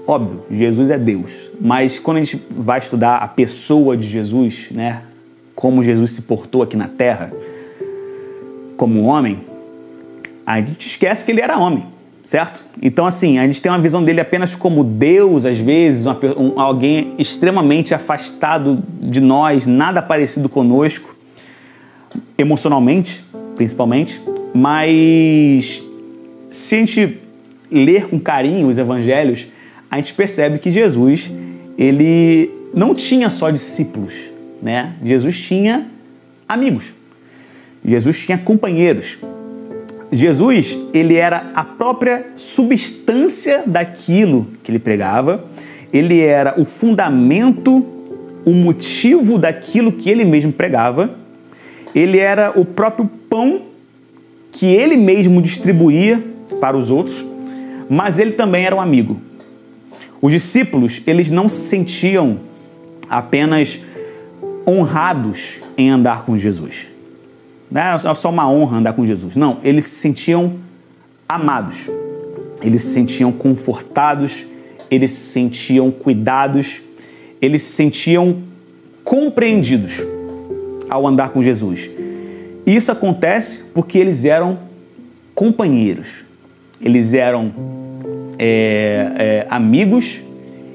Óbvio, 0.04 0.44
Jesus 0.50 0.90
é 0.90 0.98
Deus, 0.98 1.30
mas 1.60 2.00
quando 2.00 2.16
a 2.16 2.24
gente 2.24 2.42
vai 2.50 2.80
estudar 2.80 3.18
a 3.18 3.28
pessoa 3.28 3.96
de 3.96 4.08
Jesus, 4.08 4.66
né? 4.72 5.04
Como 5.54 5.84
Jesus 5.84 6.10
se 6.10 6.22
portou 6.22 6.62
aqui 6.62 6.76
na 6.76 6.88
Terra, 6.88 7.32
como 8.76 9.04
homem, 9.04 9.38
a 10.46 10.58
gente 10.58 10.86
esquece 10.86 11.24
que 11.24 11.30
ele 11.30 11.40
era 11.40 11.58
homem, 11.58 11.86
certo? 12.24 12.64
Então, 12.80 13.06
assim, 13.06 13.38
a 13.38 13.46
gente 13.46 13.60
tem 13.60 13.70
uma 13.70 13.78
visão 13.78 14.02
dele 14.02 14.20
apenas 14.20 14.56
como 14.56 14.82
Deus, 14.82 15.44
às 15.44 15.58
vezes, 15.58 16.06
uma, 16.06 16.18
um, 16.36 16.60
alguém 16.60 17.14
extremamente 17.18 17.94
afastado 17.94 18.82
de 19.00 19.20
nós, 19.20 19.66
nada 19.66 20.02
parecido 20.02 20.48
conosco, 20.48 21.14
emocionalmente, 22.36 23.24
principalmente, 23.56 24.20
mas 24.54 25.82
se 26.50 26.74
a 26.74 26.78
gente 26.78 27.18
ler 27.70 28.08
com 28.08 28.20
carinho 28.20 28.68
os 28.68 28.78
evangelhos, 28.78 29.46
a 29.90 29.96
gente 29.96 30.12
percebe 30.12 30.58
que 30.58 30.70
Jesus, 30.70 31.30
ele 31.78 32.50
não 32.74 32.94
tinha 32.94 33.30
só 33.30 33.50
discípulos, 33.50 34.14
né? 34.60 34.94
Jesus 35.02 35.38
tinha 35.40 35.86
amigos. 36.48 36.92
Jesus 37.84 38.20
tinha 38.20 38.38
companheiros. 38.38 39.18
Jesus, 40.12 40.78
ele 40.92 41.14
era 41.14 41.50
a 41.54 41.64
própria 41.64 42.26
substância 42.36 43.62
daquilo 43.66 44.46
que 44.62 44.70
ele 44.70 44.78
pregava. 44.78 45.44
Ele 45.90 46.20
era 46.20 46.60
o 46.60 46.66
fundamento, 46.66 47.84
o 48.44 48.50
motivo 48.50 49.38
daquilo 49.38 49.90
que 49.90 50.10
ele 50.10 50.26
mesmo 50.26 50.52
pregava. 50.52 51.10
Ele 51.94 52.18
era 52.18 52.52
o 52.54 52.64
próprio 52.64 53.10
pão 53.28 53.62
que 54.52 54.66
ele 54.66 54.98
mesmo 54.98 55.40
distribuía 55.40 56.22
para 56.60 56.76
os 56.76 56.90
outros, 56.90 57.24
mas 57.88 58.18
ele 58.18 58.32
também 58.32 58.66
era 58.66 58.76
um 58.76 58.80
amigo. 58.80 59.18
Os 60.20 60.30
discípulos, 60.30 61.02
eles 61.06 61.30
não 61.30 61.48
se 61.48 61.68
sentiam 61.68 62.38
apenas 63.08 63.80
honrados 64.68 65.58
em 65.76 65.90
andar 65.90 66.24
com 66.24 66.36
Jesus. 66.36 66.91
Não 67.72 68.10
é 68.10 68.14
só 68.14 68.28
uma 68.28 68.50
honra 68.50 68.76
andar 68.76 68.92
com 68.92 69.06
Jesus. 69.06 69.34
Não, 69.34 69.58
eles 69.64 69.86
se 69.86 69.94
sentiam 69.96 70.54
amados. 71.26 71.88
Eles 72.62 72.82
se 72.82 72.90
sentiam 72.90 73.32
confortados, 73.32 74.46
eles 74.90 75.10
se 75.10 75.32
sentiam 75.32 75.90
cuidados, 75.90 76.82
eles 77.40 77.62
se 77.62 77.72
sentiam 77.72 78.36
compreendidos 79.02 80.02
ao 80.88 81.06
andar 81.06 81.30
com 81.30 81.42
Jesus. 81.42 81.90
Isso 82.66 82.92
acontece 82.92 83.62
porque 83.74 83.98
eles 83.98 84.26
eram 84.26 84.58
companheiros, 85.34 86.24
eles 86.80 87.14
eram 87.14 87.52
é, 88.38 89.12
é, 89.16 89.46
amigos, 89.48 90.20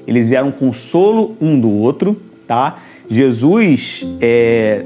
eles 0.08 0.32
eram 0.32 0.52
consolo 0.52 1.38
um 1.40 1.60
do 1.60 1.70
outro, 1.70 2.20
tá? 2.48 2.80
Jesus, 3.10 4.06
é, 4.20 4.84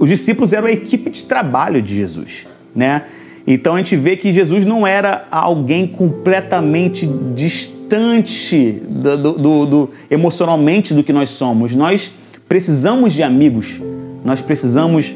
os 0.00 0.08
discípulos 0.08 0.54
eram 0.54 0.66
a 0.66 0.72
equipe 0.72 1.10
de 1.10 1.24
trabalho 1.24 1.82
de 1.82 1.94
Jesus, 1.94 2.46
né? 2.74 3.04
Então 3.46 3.74
a 3.74 3.78
gente 3.78 3.96
vê 3.96 4.16
que 4.16 4.32
Jesus 4.32 4.64
não 4.64 4.86
era 4.86 5.26
alguém 5.30 5.86
completamente 5.86 7.06
distante 7.34 8.80
do, 8.88 9.16
do, 9.18 9.32
do, 9.32 9.66
do 9.66 9.90
emocionalmente 10.10 10.94
do 10.94 11.04
que 11.04 11.12
nós 11.12 11.28
somos. 11.28 11.74
Nós 11.74 12.10
precisamos 12.48 13.12
de 13.12 13.22
amigos, 13.22 13.78
nós 14.24 14.40
precisamos 14.40 15.14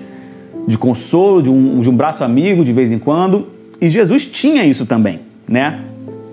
de 0.68 0.76
consolo, 0.76 1.42
de 1.42 1.50
um, 1.50 1.80
de 1.80 1.88
um 1.88 1.96
braço 1.96 2.22
amigo 2.22 2.62
de 2.62 2.72
vez 2.72 2.92
em 2.92 2.98
quando, 2.98 3.48
e 3.80 3.88
Jesus 3.88 4.26
tinha 4.26 4.66
isso 4.66 4.84
também, 4.84 5.20
né? 5.48 5.80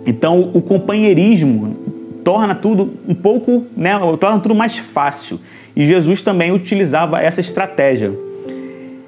Então, 0.05 0.51
o 0.53 0.61
companheirismo 0.61 1.77
torna 2.23 2.53
tudo 2.53 2.91
um 3.07 3.15
pouco, 3.15 3.65
né, 3.77 3.97
torna 4.19 4.39
tudo 4.39 4.55
mais 4.55 4.77
fácil. 4.77 5.39
E 5.75 5.85
Jesus 5.85 6.21
também 6.21 6.51
utilizava 6.51 7.21
essa 7.21 7.39
estratégia. 7.39 8.11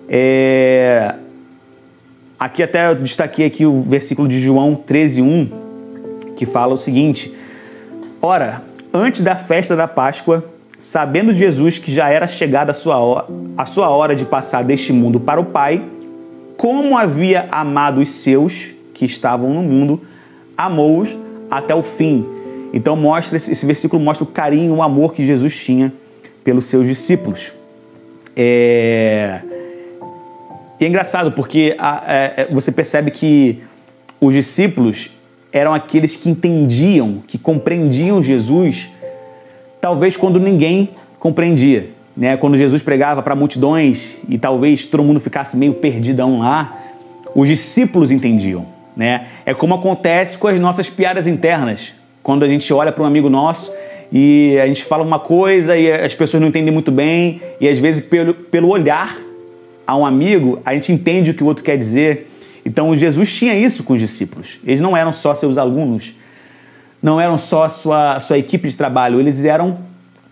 É... 0.07 1.15
Aqui 2.39 2.61
até 2.61 2.89
eu 2.89 2.95
destaquei 2.95 3.45
aqui 3.45 3.65
o 3.65 3.81
versículo 3.81 4.27
de 4.27 4.39
João 4.39 4.75
13:1, 4.75 5.49
que 6.35 6.45
fala 6.45 6.73
o 6.73 6.77
seguinte: 6.77 7.33
Ora, 8.21 8.61
antes 8.93 9.21
da 9.21 9.35
festa 9.35 9.75
da 9.75 9.87
Páscoa, 9.87 10.43
sabendo 10.77 11.31
Jesus 11.31 11.77
que 11.77 11.91
já 11.91 12.09
era 12.09 12.27
chegada 12.27 12.71
a 12.71 12.73
sua 12.73 12.97
hora, 12.97 13.27
a 13.57 13.65
sua 13.65 13.89
hora 13.89 14.15
de 14.15 14.25
passar 14.25 14.63
deste 14.63 14.91
mundo 14.91 15.19
para 15.19 15.39
o 15.39 15.45
Pai, 15.45 15.83
como 16.57 16.97
havia 16.97 17.47
amado 17.51 18.01
os 18.01 18.09
seus 18.09 18.73
que 18.93 19.05
estavam 19.05 19.53
no 19.53 19.63
mundo, 19.63 20.01
amou-os 20.57 21.15
até 21.49 21.73
o 21.73 21.83
fim. 21.83 22.25
Então 22.73 22.95
mostra 22.95 23.37
esse 23.37 23.65
versículo 23.65 24.03
mostra 24.03 24.23
o 24.23 24.27
carinho, 24.27 24.75
o 24.75 24.83
amor 24.83 25.13
que 25.13 25.25
Jesus 25.25 25.57
tinha 25.63 25.93
pelos 26.43 26.65
seus 26.65 26.87
discípulos. 26.87 27.53
É... 28.35 29.41
E 30.83 30.85
é 30.85 30.89
engraçado 30.89 31.31
porque 31.31 31.75
a, 31.79 32.03
é, 32.05 32.33
é, 32.35 32.47
você 32.51 32.69
percebe 32.69 33.09
que 33.09 33.63
os 34.19 34.33
discípulos 34.33 35.11
eram 35.49 35.73
aqueles 35.73 36.17
que 36.17 36.29
entendiam, 36.29 37.23
que 37.25 37.37
compreendiam 37.37 38.21
Jesus, 38.21 38.89
talvez 39.79 40.17
quando 40.17 40.41
ninguém 40.41 40.89
compreendia. 41.19 41.89
Né? 42.17 42.35
Quando 42.35 42.57
Jesus 42.57 42.83
pregava 42.83 43.23
para 43.23 43.33
multidões 43.33 44.17
e 44.27 44.37
talvez 44.37 44.85
todo 44.85 45.03
mundo 45.03 45.21
ficasse 45.21 45.55
meio 45.55 45.73
perdidão 45.73 46.39
lá, 46.39 46.77
os 47.33 47.47
discípulos 47.47 48.11
entendiam 48.11 48.73
né? 48.95 49.27
É 49.45 49.53
como 49.53 49.73
acontece 49.73 50.37
com 50.37 50.47
as 50.47 50.59
nossas 50.59 50.89
piadas 50.89 51.27
internas. 51.27 51.93
Quando 52.21 52.43
a 52.43 52.47
gente 52.47 52.71
olha 52.73 52.91
para 52.91 53.03
um 53.03 53.07
amigo 53.07 53.29
nosso 53.29 53.73
e 54.11 54.59
a 54.61 54.67
gente 54.67 54.83
fala 54.83 55.01
uma 55.01 55.17
coisa 55.17 55.75
e 55.75 55.91
as 55.91 56.13
pessoas 56.13 56.39
não 56.41 56.49
entendem 56.49 56.71
muito 56.71 56.91
bem, 56.91 57.41
e 57.59 57.67
às 57.67 57.79
vezes 57.79 58.05
pelo, 58.05 58.33
pelo 58.33 58.69
olhar 58.69 59.17
a 59.85 59.95
um 59.95 60.05
amigo, 60.05 60.61
a 60.65 60.73
gente 60.73 60.91
entende 60.91 61.31
o 61.31 61.33
que 61.33 61.43
o 61.43 61.45
outro 61.45 61.63
quer 61.63 61.77
dizer. 61.77 62.27
Então 62.65 62.95
Jesus 62.95 63.33
tinha 63.33 63.55
isso 63.55 63.83
com 63.83 63.93
os 63.93 63.99
discípulos. 63.99 64.59
Eles 64.65 64.81
não 64.81 64.95
eram 64.95 65.11
só 65.11 65.33
seus 65.33 65.57
alunos, 65.57 66.13
não 67.01 67.19
eram 67.19 67.37
só 67.37 67.67
sua, 67.67 68.19
sua 68.19 68.37
equipe 68.37 68.69
de 68.69 68.75
trabalho, 68.75 69.19
eles 69.19 69.43
eram 69.43 69.79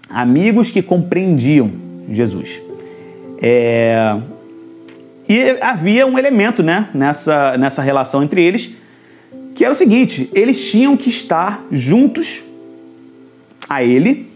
amigos 0.10 0.72
que 0.72 0.82
compreendiam 0.82 1.72
Jesus. 2.10 2.62
É, 3.42 4.18
e 5.28 5.58
havia 5.62 6.06
um 6.06 6.18
elemento 6.18 6.62
né, 6.62 6.90
nessa, 6.94 7.58
nessa 7.58 7.82
relação 7.82 8.24
entre 8.24 8.44
eles, 8.44 8.72
que 9.56 9.64
era 9.64 9.74
o 9.74 9.78
seguinte: 9.78 10.30
eles 10.34 10.70
tinham 10.70 10.96
que 10.96 11.10
estar 11.10 11.66
juntos 11.72 12.42
a 13.68 13.84
ele 13.84 14.30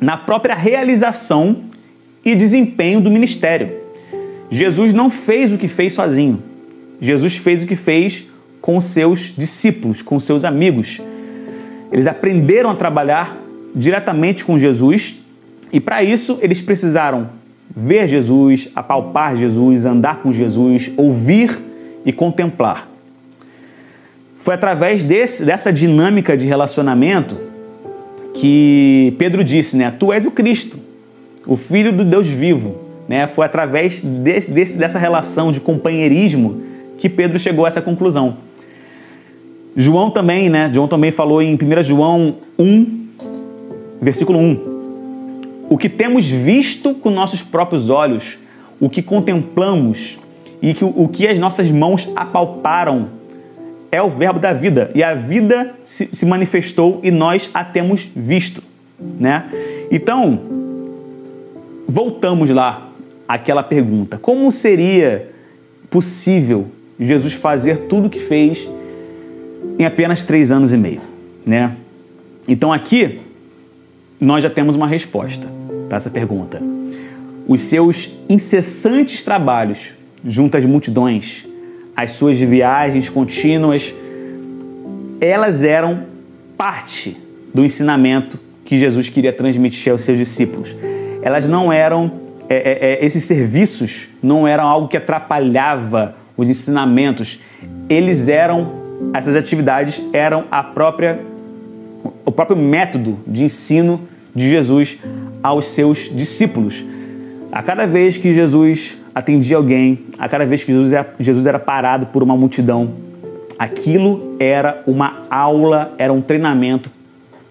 na 0.00 0.16
própria 0.16 0.54
realização 0.54 1.64
e 2.24 2.34
desempenho 2.34 3.00
do 3.00 3.10
ministério. 3.10 3.83
Jesus 4.50 4.92
não 4.94 5.10
fez 5.10 5.52
o 5.52 5.58
que 5.58 5.68
fez 5.68 5.92
sozinho. 5.92 6.42
Jesus 7.00 7.36
fez 7.36 7.62
o 7.62 7.66
que 7.66 7.76
fez 7.76 8.26
com 8.60 8.80
seus 8.80 9.34
discípulos, 9.36 10.00
com 10.00 10.18
seus 10.18 10.44
amigos. 10.44 11.00
Eles 11.92 12.06
aprenderam 12.06 12.70
a 12.70 12.74
trabalhar 12.74 13.38
diretamente 13.74 14.44
com 14.44 14.58
Jesus 14.58 15.16
e 15.72 15.80
para 15.80 16.02
isso 16.02 16.38
eles 16.40 16.62
precisaram 16.62 17.28
ver 17.74 18.06
Jesus, 18.08 18.68
apalpar 18.74 19.36
Jesus, 19.36 19.84
andar 19.84 20.22
com 20.22 20.32
Jesus, 20.32 20.90
ouvir 20.96 21.60
e 22.04 22.12
contemplar. 22.12 22.88
Foi 24.36 24.54
através 24.54 25.02
desse, 25.02 25.44
dessa 25.44 25.72
dinâmica 25.72 26.36
de 26.36 26.46
relacionamento 26.46 27.36
que 28.34 29.14
Pedro 29.18 29.42
disse, 29.42 29.76
né? 29.76 29.90
Tu 29.98 30.12
és 30.12 30.26
o 30.26 30.30
Cristo, 30.30 30.78
o 31.46 31.56
Filho 31.56 31.92
do 31.92 32.04
Deus 32.04 32.26
vivo. 32.26 32.83
Né? 33.08 33.26
Foi 33.26 33.44
através 33.44 34.00
desse, 34.00 34.50
desse, 34.50 34.78
dessa 34.78 34.98
relação 34.98 35.52
de 35.52 35.60
companheirismo 35.60 36.62
que 36.98 37.08
Pedro 37.08 37.38
chegou 37.38 37.64
a 37.64 37.68
essa 37.68 37.82
conclusão. 37.82 38.36
João 39.76 40.10
também, 40.10 40.48
né? 40.48 40.70
João 40.72 40.86
também 40.86 41.10
falou 41.10 41.42
em 41.42 41.54
1 41.54 41.82
João 41.82 42.36
1, 42.58 43.08
versículo 44.00 44.38
1. 44.38 44.74
O 45.68 45.76
que 45.76 45.88
temos 45.88 46.28
visto 46.28 46.94
com 46.94 47.10
nossos 47.10 47.42
próprios 47.42 47.90
olhos, 47.90 48.38
o 48.78 48.88
que 48.88 49.02
contemplamos 49.02 50.18
e 50.62 50.72
que, 50.72 50.84
o 50.84 51.08
que 51.08 51.26
as 51.26 51.38
nossas 51.38 51.70
mãos 51.70 52.08
apalparam 52.14 53.08
é 53.90 54.00
o 54.00 54.08
verbo 54.08 54.38
da 54.38 54.52
vida. 54.52 54.90
E 54.94 55.02
a 55.02 55.14
vida 55.14 55.74
se, 55.84 56.08
se 56.12 56.24
manifestou 56.24 57.00
e 57.02 57.10
nós 57.10 57.50
a 57.52 57.64
temos 57.64 58.08
visto. 58.14 58.62
Né? 58.98 59.44
Então, 59.90 60.40
voltamos 61.88 62.50
lá 62.50 62.88
àquela 63.28 63.62
pergunta: 63.62 64.18
como 64.18 64.50
seria 64.50 65.30
possível 65.90 66.66
Jesus 66.98 67.32
fazer 67.32 67.80
tudo 67.80 68.06
o 68.06 68.10
que 68.10 68.20
fez 68.20 68.68
em 69.78 69.84
apenas 69.84 70.22
três 70.22 70.50
anos 70.50 70.72
e 70.72 70.76
meio? 70.76 71.00
Né? 71.44 71.76
Então, 72.46 72.72
aqui 72.72 73.20
nós 74.20 74.42
já 74.42 74.50
temos 74.50 74.76
uma 74.76 74.86
resposta 74.86 75.46
para 75.88 75.96
essa 75.96 76.10
pergunta. 76.10 76.62
Os 77.46 77.60
seus 77.60 78.10
incessantes 78.28 79.22
trabalhos 79.22 79.92
junto 80.26 80.56
às 80.56 80.64
multidões, 80.64 81.46
as 81.94 82.12
suas 82.12 82.38
viagens 82.40 83.08
contínuas, 83.08 83.94
elas 85.20 85.62
eram 85.62 86.04
parte 86.56 87.16
do 87.52 87.64
ensinamento 87.64 88.38
que 88.64 88.78
Jesus 88.78 89.08
queria 89.08 89.32
transmitir 89.32 89.92
aos 89.92 90.02
seus 90.02 90.18
discípulos. 90.18 90.74
Elas 91.22 91.46
não 91.46 91.72
eram, 91.72 92.10
é, 92.48 92.56
é, 92.56 92.92
é 92.94 93.04
esses 93.04 93.24
serviços 93.24 94.08
não 94.22 94.46
eram 94.46 94.66
algo 94.66 94.88
que 94.88 94.96
atrapalhava 94.96 96.14
os 96.36 96.48
ensinamentos. 96.48 97.40
Eles 97.88 98.28
eram, 98.28 98.72
essas 99.12 99.36
atividades 99.36 100.02
eram 100.12 100.44
a 100.50 100.62
própria, 100.62 101.20
o 102.24 102.32
próprio 102.32 102.56
método 102.56 103.18
de 103.26 103.44
ensino 103.44 104.00
de 104.34 104.48
Jesus 104.48 104.98
aos 105.42 105.66
seus 105.66 106.10
discípulos. 106.14 106.84
A 107.52 107.62
cada 107.62 107.86
vez 107.86 108.18
que 108.18 108.34
Jesus 108.34 108.96
atendia 109.14 109.56
alguém, 109.56 110.06
a 110.18 110.28
cada 110.28 110.44
vez 110.44 110.64
que 110.64 110.72
Jesus 110.72 110.92
era, 110.92 111.14
Jesus 111.20 111.46
era 111.46 111.58
parado 111.58 112.06
por 112.06 112.22
uma 112.22 112.36
multidão, 112.36 112.94
aquilo 113.58 114.34
era 114.40 114.82
uma 114.86 115.22
aula, 115.30 115.94
era 115.96 116.12
um 116.12 116.20
treinamento 116.20 116.90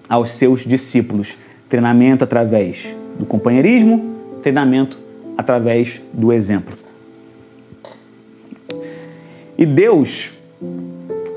aos 0.10 0.32
seus 0.32 0.66
discípulos. 0.66 1.38
Treinamento 1.70 2.24
através 2.24 2.96
do 3.18 3.26
companheirismo, 3.26 4.13
treinamento 4.44 5.00
através 5.38 6.02
do 6.14 6.32
exemplo. 6.32 6.78
E 9.58 9.66
Deus, 9.66 10.32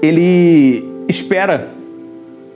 Ele 0.03 0.85
espera, 1.09 1.69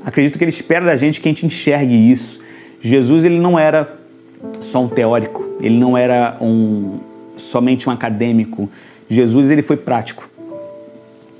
acredito 0.04 0.36
que 0.36 0.44
Ele 0.44 0.50
espera 0.50 0.84
da 0.84 0.96
gente 0.96 1.20
que 1.20 1.28
a 1.28 1.30
gente 1.30 1.46
enxergue 1.46 1.94
isso, 1.94 2.40
Jesus 2.80 3.24
ele 3.24 3.38
não 3.38 3.58
era 3.58 3.96
só 4.58 4.82
um 4.82 4.88
teórico, 4.88 5.46
ele 5.60 5.78
não 5.78 5.96
era 5.96 6.36
um 6.40 6.98
somente 7.36 7.88
um 7.88 7.92
acadêmico. 7.92 8.70
Jesus 9.08 9.50
ele 9.50 9.62
foi 9.62 9.76
prático. 9.76 10.28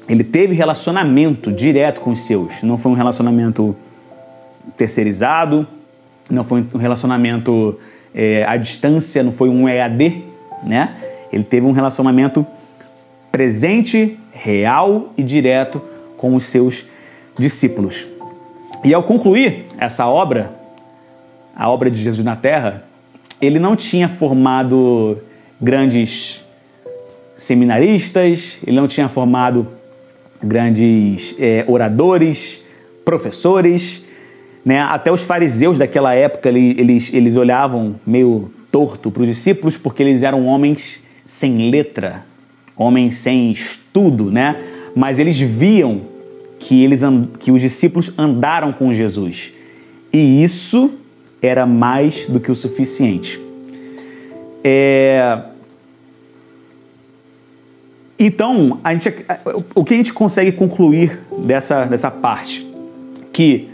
Ele 0.08 0.24
teve 0.24 0.54
relacionamento 0.54 1.52
direto 1.52 2.00
com 2.00 2.10
os 2.10 2.22
seus. 2.22 2.62
Não 2.62 2.76
foi 2.76 2.92
um 2.92 2.94
relacionamento 2.94 3.76
terceirizado, 4.76 5.66
não 6.28 6.44
foi 6.44 6.66
um 6.74 6.78
relacionamento 6.78 7.78
é, 8.14 8.44
à 8.44 8.56
distância, 8.56 9.22
não 9.22 9.32
foi 9.32 9.48
um 9.48 9.68
EAD, 9.68 10.24
né? 10.62 10.96
Ele 11.32 11.44
teve 11.44 11.66
um 11.66 11.72
relacionamento 11.72 12.46
presente, 13.30 14.18
real 14.32 15.12
e 15.16 15.22
direto 15.22 15.80
com 16.16 16.34
os 16.34 16.44
seus 16.44 16.84
discípulos. 17.38 18.06
E 18.84 18.92
ao 18.92 19.02
concluir 19.02 19.66
essa 19.78 20.06
obra, 20.06 20.52
a 21.54 21.68
obra 21.68 21.90
de 21.90 22.00
Jesus 22.00 22.24
na 22.24 22.36
Terra, 22.36 22.84
ele 23.40 23.58
não 23.58 23.76
tinha 23.76 24.08
formado 24.08 25.18
grandes 25.60 26.44
seminaristas, 27.36 28.58
ele 28.66 28.76
não 28.76 28.88
tinha 28.88 29.08
formado 29.08 29.66
grandes 30.42 31.36
é, 31.38 31.64
oradores, 31.66 32.62
professores, 33.04 34.02
né? 34.64 34.80
Até 34.82 35.10
os 35.10 35.22
fariseus 35.22 35.78
daquela 35.78 36.14
época 36.14 36.48
eles, 36.48 37.12
eles 37.12 37.36
olhavam 37.36 37.96
meio 38.06 38.50
torto 38.70 39.10
para 39.10 39.22
os 39.22 39.28
discípulos 39.28 39.76
porque 39.76 40.02
eles 40.02 40.22
eram 40.22 40.46
homens 40.46 41.04
sem 41.26 41.70
letra, 41.70 42.24
homens 42.76 43.14
sem 43.14 43.50
estudo, 43.50 44.30
né? 44.30 44.56
Mas 44.94 45.18
eles 45.18 45.38
viam 45.38 46.02
que, 46.58 46.82
eles, 46.84 47.02
que 47.38 47.50
os 47.50 47.62
discípulos 47.62 48.12
andaram 48.18 48.72
com 48.72 48.92
Jesus. 48.92 49.52
E 50.12 50.42
isso 50.42 50.90
era 51.40 51.64
mais 51.64 52.26
do 52.26 52.40
que 52.40 52.50
o 52.50 52.54
suficiente. 52.54 53.40
É... 54.62 55.38
Então, 58.18 58.78
a 58.84 58.92
gente, 58.92 59.14
o 59.74 59.82
que 59.82 59.94
a 59.94 59.96
gente 59.96 60.12
consegue 60.12 60.52
concluir 60.52 61.20
dessa, 61.46 61.86
dessa 61.86 62.10
parte? 62.10 62.66
Que 63.32 63.70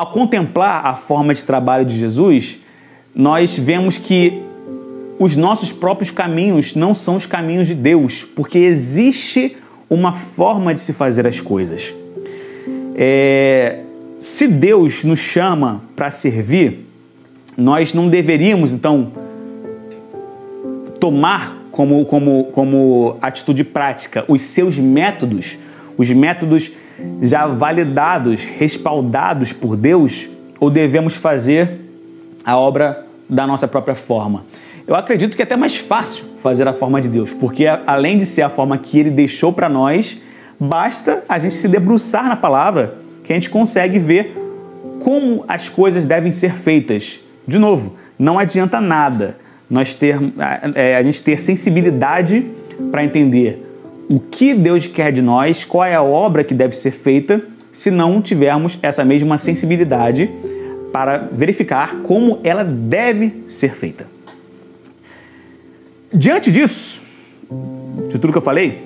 ao 0.00 0.12
contemplar 0.12 0.86
a 0.86 0.94
forma 0.94 1.34
de 1.34 1.44
trabalho 1.44 1.84
de 1.84 1.98
Jesus, 1.98 2.58
nós 3.14 3.58
vemos 3.58 3.98
que 3.98 4.40
os 5.18 5.36
nossos 5.36 5.72
próprios 5.72 6.10
caminhos 6.10 6.74
não 6.74 6.94
são 6.94 7.16
os 7.16 7.26
caminhos 7.26 7.68
de 7.68 7.74
Deus, 7.74 8.24
porque 8.34 8.56
existe 8.56 9.58
uma 9.90 10.14
forma 10.14 10.72
de 10.72 10.80
se 10.80 10.94
fazer 10.94 11.26
as 11.26 11.42
coisas. 11.42 11.94
É, 12.96 13.80
se 14.16 14.48
Deus 14.48 15.04
nos 15.04 15.18
chama 15.18 15.82
para 15.94 16.10
servir, 16.10 16.86
nós 17.54 17.92
não 17.92 18.08
deveríamos, 18.08 18.72
então, 18.72 19.12
tomar 20.98 21.58
como, 21.70 22.06
como, 22.06 22.44
como 22.52 23.18
atitude 23.20 23.64
prática 23.64 24.24
os 24.26 24.40
seus 24.40 24.78
métodos, 24.78 25.58
os 25.98 26.08
métodos 26.10 26.72
já 27.22 27.46
validados, 27.46 28.44
respaldados 28.44 29.52
por 29.52 29.76
Deus, 29.76 30.28
ou 30.58 30.70
devemos 30.70 31.16
fazer 31.16 31.80
a 32.44 32.56
obra 32.56 33.06
da 33.28 33.46
nossa 33.46 33.68
própria 33.68 33.94
forma? 33.94 34.44
Eu 34.86 34.94
acredito 34.94 35.36
que 35.36 35.42
é 35.42 35.44
até 35.44 35.56
mais 35.56 35.76
fácil 35.76 36.24
fazer 36.42 36.66
a 36.66 36.72
forma 36.72 37.00
de 37.00 37.08
Deus, 37.08 37.32
porque 37.32 37.66
além 37.66 38.18
de 38.18 38.26
ser 38.26 38.42
a 38.42 38.48
forma 38.48 38.76
que 38.78 38.98
Ele 38.98 39.10
deixou 39.10 39.52
para 39.52 39.68
nós, 39.68 40.20
basta 40.58 41.22
a 41.28 41.38
gente 41.38 41.54
se 41.54 41.68
debruçar 41.68 42.26
na 42.26 42.36
palavra 42.36 42.96
que 43.22 43.32
a 43.32 43.36
gente 43.36 43.50
consegue 43.50 43.98
ver 43.98 44.36
como 45.00 45.44
as 45.46 45.68
coisas 45.68 46.04
devem 46.04 46.32
ser 46.32 46.52
feitas. 46.52 47.20
De 47.46 47.58
novo, 47.58 47.94
não 48.18 48.38
adianta 48.38 48.80
nada 48.80 49.36
nós 49.68 49.94
ter, 49.94 50.18
é, 50.74 50.96
a 50.96 51.02
gente 51.02 51.22
ter 51.22 51.40
sensibilidade 51.40 52.44
para 52.90 53.04
entender 53.04 53.69
o 54.10 54.18
que 54.18 54.54
Deus 54.54 54.88
quer 54.88 55.12
de 55.12 55.22
nós, 55.22 55.64
qual 55.64 55.84
é 55.84 55.94
a 55.94 56.02
obra 56.02 56.42
que 56.42 56.52
deve 56.52 56.74
ser 56.74 56.90
feita, 56.90 57.40
se 57.70 57.92
não 57.92 58.20
tivermos 58.20 58.76
essa 58.82 59.04
mesma 59.04 59.38
sensibilidade 59.38 60.28
para 60.92 61.28
verificar 61.30 61.98
como 62.02 62.40
ela 62.42 62.64
deve 62.64 63.44
ser 63.46 63.72
feita. 63.72 64.08
Diante 66.12 66.50
disso, 66.50 67.02
de 68.08 68.18
tudo 68.18 68.32
que 68.32 68.38
eu 68.38 68.42
falei, 68.42 68.84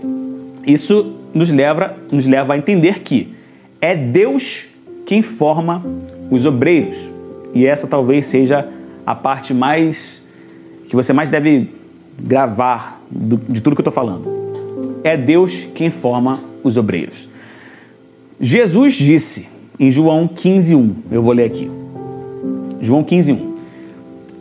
isso 0.67 1.17
nos 1.33 1.51
leva, 1.51 1.97
nos 2.13 2.27
leva 2.27 2.53
a 2.53 2.59
entender 2.59 3.01
que 3.01 3.35
é 3.81 3.97
Deus 3.97 4.67
quem 5.07 5.23
forma 5.23 5.83
os 6.31 6.45
obreiros. 6.45 7.11
E 7.55 7.65
essa 7.65 7.87
talvez 7.87 8.27
seja 8.27 8.69
a 9.07 9.15
parte 9.15 9.55
mais 9.55 10.23
que 10.87 10.95
você 10.95 11.15
mais 11.15 11.31
deve 11.31 11.71
gravar 12.19 13.01
de 13.11 13.63
tudo 13.63 13.75
que 13.75 13.81
eu 13.81 13.89
estou 13.89 13.93
falando. 13.93 14.34
É 15.05 15.17
Deus 15.17 15.67
quem 15.75 15.91
forma 15.91 16.43
os 16.65 16.77
obreiros. 16.77 17.29
Jesus 18.41 18.95
disse 18.95 19.49
em 19.79 19.91
João 19.91 20.27
15:1, 20.27 20.95
eu 21.13 21.23
vou 21.23 21.33
ler 21.33 21.45
aqui. 21.45 21.71
João 22.81 23.05
15:1. 23.05 23.55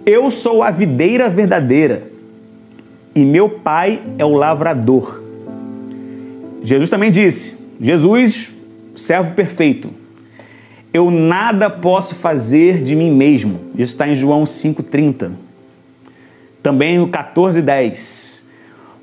Eu 0.05 0.31
sou 0.31 0.63
a 0.63 0.71
videira 0.71 1.29
verdadeira 1.29 2.07
e 3.13 3.23
meu 3.23 3.49
pai 3.49 4.01
é 4.17 4.25
o 4.25 4.33
lavrador. 4.33 5.21
Jesus 6.63 6.89
também 6.89 7.11
disse, 7.11 7.57
Jesus 7.79 8.49
servo 8.95 9.33
perfeito. 9.33 9.89
eu 10.93 11.09
nada 11.09 11.69
posso 11.69 12.13
fazer 12.13 12.83
de 12.83 12.95
mim 12.95 13.11
mesmo. 13.11 13.59
Isso 13.73 13.93
está 13.93 14.07
em 14.07 14.15
João 14.15 14.43
5,30. 14.43 15.31
Também 16.61 16.99
no 16.99 17.07
14,10. 17.07 18.42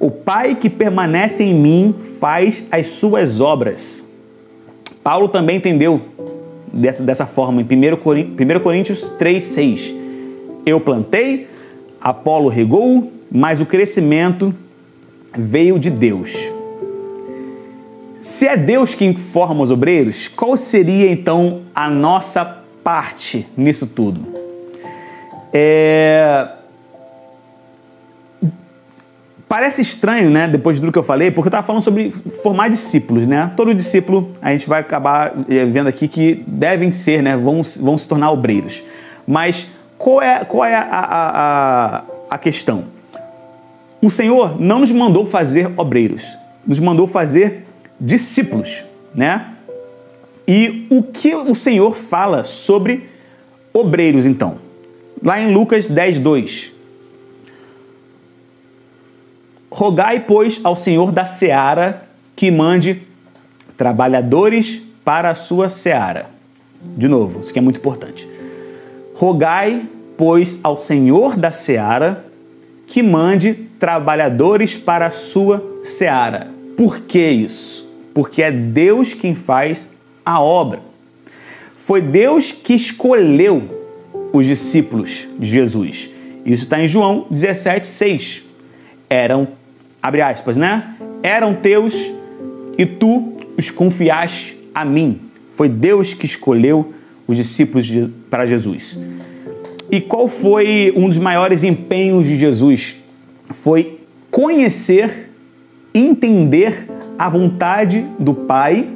O 0.01 0.11
Pai 0.11 0.55
que 0.55 0.71
permanece 0.71 1.45
em 1.45 1.55
mim 1.55 1.95
faz 2.19 2.67
as 2.71 2.87
suas 2.87 3.39
obras. 3.39 4.03
Paulo 5.05 5.29
também 5.29 5.59
entendeu 5.59 6.01
dessa, 6.73 7.03
dessa 7.03 7.27
forma 7.27 7.61
em 7.61 7.65
1 7.65 8.61
Coríntios 8.61 9.11
3,6. 9.19 9.95
Eu 10.65 10.81
plantei, 10.81 11.49
Apolo 12.01 12.49
regou, 12.49 13.13
mas 13.31 13.61
o 13.61 13.67
crescimento 13.67 14.55
veio 15.37 15.79
de 15.79 15.91
Deus. 15.91 16.51
Se 18.19 18.47
é 18.47 18.57
Deus 18.57 18.95
quem 18.95 19.15
forma 19.15 19.63
os 19.63 19.71
obreiros, 19.71 20.29
qual 20.29 20.57
seria 20.57 21.11
então 21.11 21.61
a 21.75 21.91
nossa 21.91 22.45
parte 22.83 23.47
nisso 23.55 23.87
tudo? 23.87 24.21
É... 25.53 26.60
Parece 29.51 29.83
estranho, 29.83 30.31
né, 30.31 30.47
depois 30.47 30.79
do 30.79 30.93
que 30.93 30.99
eu 31.01 31.03
falei, 31.03 31.29
porque 31.33 31.49
eu 31.49 31.51
estava 31.51 31.67
falando 31.67 31.83
sobre 31.83 32.13
formar 32.41 32.69
discípulos, 32.69 33.27
né? 33.27 33.51
Todo 33.57 33.75
discípulo 33.75 34.31
a 34.41 34.53
gente 34.53 34.69
vai 34.69 34.79
acabar 34.79 35.35
é, 35.49 35.65
vendo 35.65 35.89
aqui 35.89 36.07
que 36.07 36.45
devem 36.47 36.93
ser, 36.93 37.21
né, 37.21 37.37
vão, 37.37 37.61
vão 37.81 37.99
se 37.99 38.07
tornar 38.07 38.31
obreiros. 38.31 38.81
Mas 39.27 39.67
qual 39.99 40.23
é, 40.23 40.45
qual 40.45 40.65
é 40.65 40.77
a, 40.77 40.87
a, 40.89 42.03
a 42.31 42.39
questão? 42.39 42.85
O 44.01 44.09
Senhor 44.09 44.61
não 44.61 44.79
nos 44.79 44.93
mandou 44.93 45.27
fazer 45.27 45.69
obreiros, 45.77 46.25
nos 46.65 46.79
mandou 46.79 47.09
fazer 47.09 47.67
discípulos, 48.01 48.85
né? 49.13 49.47
E 50.47 50.87
o 50.89 51.03
que 51.03 51.35
o 51.35 51.57
Senhor 51.57 51.97
fala 51.97 52.45
sobre 52.45 53.11
obreiros, 53.73 54.27
então? 54.27 54.59
Lá 55.21 55.41
em 55.41 55.53
Lucas 55.53 55.89
10, 55.89 56.21
2. 56.21 56.80
Rogai, 59.71 60.21
pois, 60.21 60.61
ao 60.65 60.75
Senhor 60.75 61.13
da 61.13 61.25
seara 61.25 62.05
que 62.35 62.51
mande 62.51 63.03
trabalhadores 63.77 64.83
para 65.05 65.31
a 65.31 65.35
sua 65.35 65.69
seara. 65.69 66.27
De 66.97 67.07
novo, 67.07 67.41
isso 67.41 67.51
aqui 67.51 67.59
é 67.59 67.63
muito 67.63 67.79
importante. 67.79 68.29
Rogai, 69.15 69.87
pois, 70.17 70.59
ao 70.63 70.77
Senhor 70.77 71.37
da 71.37 71.53
seara 71.53 72.25
que 72.87 73.03
mande 73.03 73.55
trabalhadores 73.79 74.77
para 74.77 75.07
a 75.07 75.11
sua 75.11 75.81
seara. 75.85 76.49
Por 76.77 77.01
que 77.03 77.31
isso? 77.31 77.89
Porque 78.13 78.43
é 78.43 78.51
Deus 78.51 79.15
quem 79.15 79.35
faz 79.35 79.93
a 80.25 80.41
obra. 80.41 80.81
Foi 81.77 82.01
Deus 82.01 82.51
que 82.51 82.75
escolheu 82.75 83.63
os 84.33 84.47
discípulos 84.47 85.29
de 85.39 85.47
Jesus. 85.47 86.11
Isso 86.45 86.65
está 86.65 86.83
em 86.83 86.89
João 86.89 87.27
17, 87.31 87.87
6. 87.87 88.43
Eram 89.09 89.60
abre 90.03 90.23
aspas, 90.23 90.57
né? 90.57 90.95
Eram 91.23 91.55
teus 91.55 91.95
e 92.79 92.87
tu 92.87 93.35
os 93.57 93.71
confiaste 93.71 94.57
a 94.75 94.85
mim. 94.85 95.21
Foi 95.53 95.69
Deus 95.69 96.15
que 96.15 96.27
escolheu 96.27 96.93
os 97.27 97.37
discípulos 97.37 97.91
para 98.31 98.47
Jesus. 98.47 98.99
E 99.91 100.01
qual 100.01 100.29
foi 100.29 100.93
um 100.97 101.09
dos 101.09 101.19
maiores 101.19 101.63
empenhos 101.63 102.27
de 102.27 102.39
Jesus? 102.39 102.97
Foi 103.51 104.01
conhecer, 104.31 105.31
entender 105.93 106.87
a 107.19 107.29
vontade 107.29 108.07
do 108.19 108.33
Pai 108.33 108.89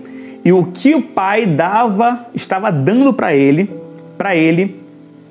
e 0.44 0.52
o 0.52 0.66
que 0.66 0.94
o 0.94 1.02
Pai 1.02 1.46
dava, 1.46 2.26
estava 2.34 2.70
dando 2.70 3.12
para 3.12 3.34
ele, 3.34 3.68
para 4.16 4.36
ele 4.36 4.76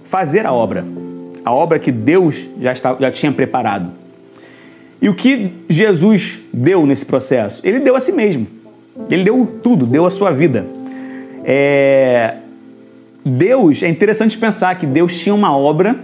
fazer 0.04 0.46
a 0.46 0.52
obra. 0.52 0.86
A 1.46 1.52
obra 1.52 1.80
que 1.80 1.92
Deus 1.92 2.48
já, 2.60 2.72
estava, 2.74 3.00
já 3.00 3.12
tinha 3.12 3.32
preparado. 3.32 4.03
E 5.04 5.10
o 5.10 5.14
que 5.14 5.52
Jesus 5.68 6.40
deu 6.54 6.86
nesse 6.86 7.06
processo? 7.06 7.60
Ele 7.68 7.82
deu 7.82 7.94
a 7.94 8.00
si 8.00 8.14
mesmo. 8.14 8.48
Ele 9.10 9.26
deu 9.26 9.60
tudo, 9.62 9.86
deu 9.86 10.06
a 10.06 10.10
sua 10.10 10.32
vida. 10.32 10.66
É... 11.44 12.38
Deus, 13.26 13.84
é 13.84 13.90
interessante 13.90 14.38
pensar 14.38 14.74
que 14.76 14.86
Deus 14.86 15.20
tinha 15.20 15.36
uma 15.36 15.58
obra, 15.58 16.00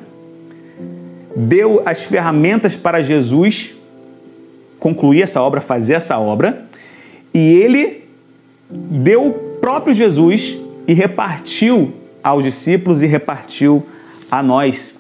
deu 1.34 1.82
as 1.86 2.04
ferramentas 2.04 2.76
para 2.76 3.02
Jesus 3.02 3.74
concluir 4.78 5.22
essa 5.22 5.42
obra, 5.42 5.62
fazer 5.62 5.94
essa 5.94 6.20
obra, 6.20 6.66
e 7.34 7.54
ele 7.54 8.04
deu 8.70 9.28
o 9.28 9.32
próprio 9.62 9.94
Jesus 9.96 10.58
e 10.86 10.94
repartiu 10.94 11.94
aos 12.22 12.44
discípulos 12.44 13.02
e 13.02 13.06
repartiu 13.06 13.86
a 14.30 14.44
nós. 14.44 14.94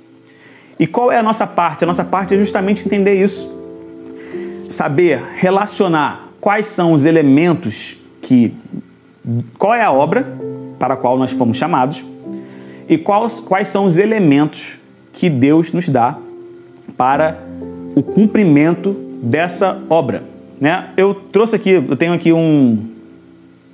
E 0.79 0.87
qual 0.87 1.11
é 1.11 1.17
a 1.17 1.23
nossa 1.23 1.45
parte? 1.45 1.83
A 1.83 1.87
nossa 1.87 2.05
parte 2.05 2.33
é 2.33 2.37
justamente 2.37 2.85
entender 2.85 3.21
isso 3.21 3.58
saber 4.69 5.21
relacionar 5.33 6.29
quais 6.39 6.67
são 6.67 6.93
os 6.93 7.03
elementos 7.03 7.97
que. 8.21 8.53
qual 9.57 9.73
é 9.73 9.83
a 9.83 9.91
obra 9.91 10.25
para 10.77 10.93
a 10.93 10.97
qual 10.97 11.17
nós 11.17 11.31
fomos 11.31 11.57
chamados 11.57 12.03
e 12.87 12.97
quais, 12.97 13.39
quais 13.39 13.67
são 13.67 13.85
os 13.85 13.97
elementos 13.97 14.79
que 15.13 15.29
Deus 15.29 15.71
nos 15.73 15.89
dá 15.89 16.17
para 16.95 17.37
o 17.95 18.01
cumprimento 18.01 18.95
dessa 19.21 19.81
obra. 19.89 20.23
Né? 20.59 20.89
Eu 20.97 21.13
trouxe 21.13 21.55
aqui, 21.55 21.71
eu 21.71 21.95
tenho 21.95 22.13
aqui 22.13 22.31
um. 22.31 22.85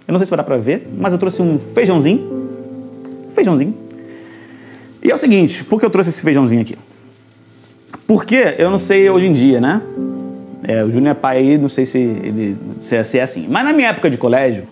Eu 0.07 0.11
não 0.11 0.19
sei 0.19 0.25
se 0.25 0.29
vai 0.29 0.37
dar 0.37 0.43
para 0.43 0.57
ver, 0.57 0.87
mas 0.97 1.13
eu 1.13 1.19
trouxe 1.19 1.41
um 1.41 1.59
feijãozinho. 1.59 2.47
Feijãozinho. 3.33 3.75
E 5.03 5.11
é 5.11 5.15
o 5.15 5.17
seguinte, 5.17 5.63
por 5.63 5.79
que 5.79 5.85
eu 5.85 5.89
trouxe 5.89 6.09
esse 6.09 6.21
feijãozinho 6.21 6.61
aqui? 6.61 6.77
Porque 8.07 8.55
eu 8.57 8.69
não 8.69 8.77
sei 8.77 9.09
hoje 9.09 9.27
em 9.27 9.33
dia, 9.33 9.59
né? 9.59 9.81
É, 10.67 10.83
o 10.83 10.89
Júnior 10.89 11.11
é 11.11 11.13
pai 11.13 11.37
aí, 11.37 11.57
não 11.59 11.69
sei 11.69 11.85
se, 11.85 11.99
ele, 11.99 12.57
se, 12.81 12.95
é, 12.95 13.03
se 13.03 13.19
é 13.19 13.21
assim. 13.21 13.47
Mas 13.47 13.63
na 13.63 13.71
minha 13.71 13.89
época 13.89 14.09
de 14.09 14.17
colégio, 14.17 14.63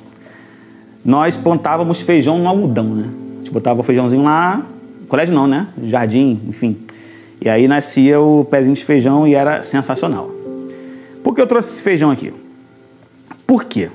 nós 1.06 1.38
plantávamos 1.38 2.02
feijão 2.02 2.40
no 2.40 2.48
algodão, 2.48 2.86
né? 2.86 3.10
A 3.36 3.38
gente 3.38 3.52
botava 3.52 3.80
o 3.80 3.84
feijãozinho 3.84 4.24
lá, 4.24 4.66
colégio 5.08 5.36
não, 5.36 5.46
né? 5.46 5.68
Jardim, 5.84 6.42
enfim. 6.48 6.78
E 7.40 7.48
aí 7.48 7.68
nascia 7.68 8.20
o 8.20 8.44
pezinho 8.44 8.76
de 8.76 8.84
feijão 8.84 9.28
e 9.28 9.36
era 9.36 9.62
sensacional. 9.62 10.32
Por 11.24 11.36
que 11.36 11.42
eu 11.42 11.46
trouxe 11.46 11.70
esse 11.70 11.84
feijão 11.84 12.10
aqui? 12.10 12.34
Por 13.46 13.66
quê? 13.66 13.90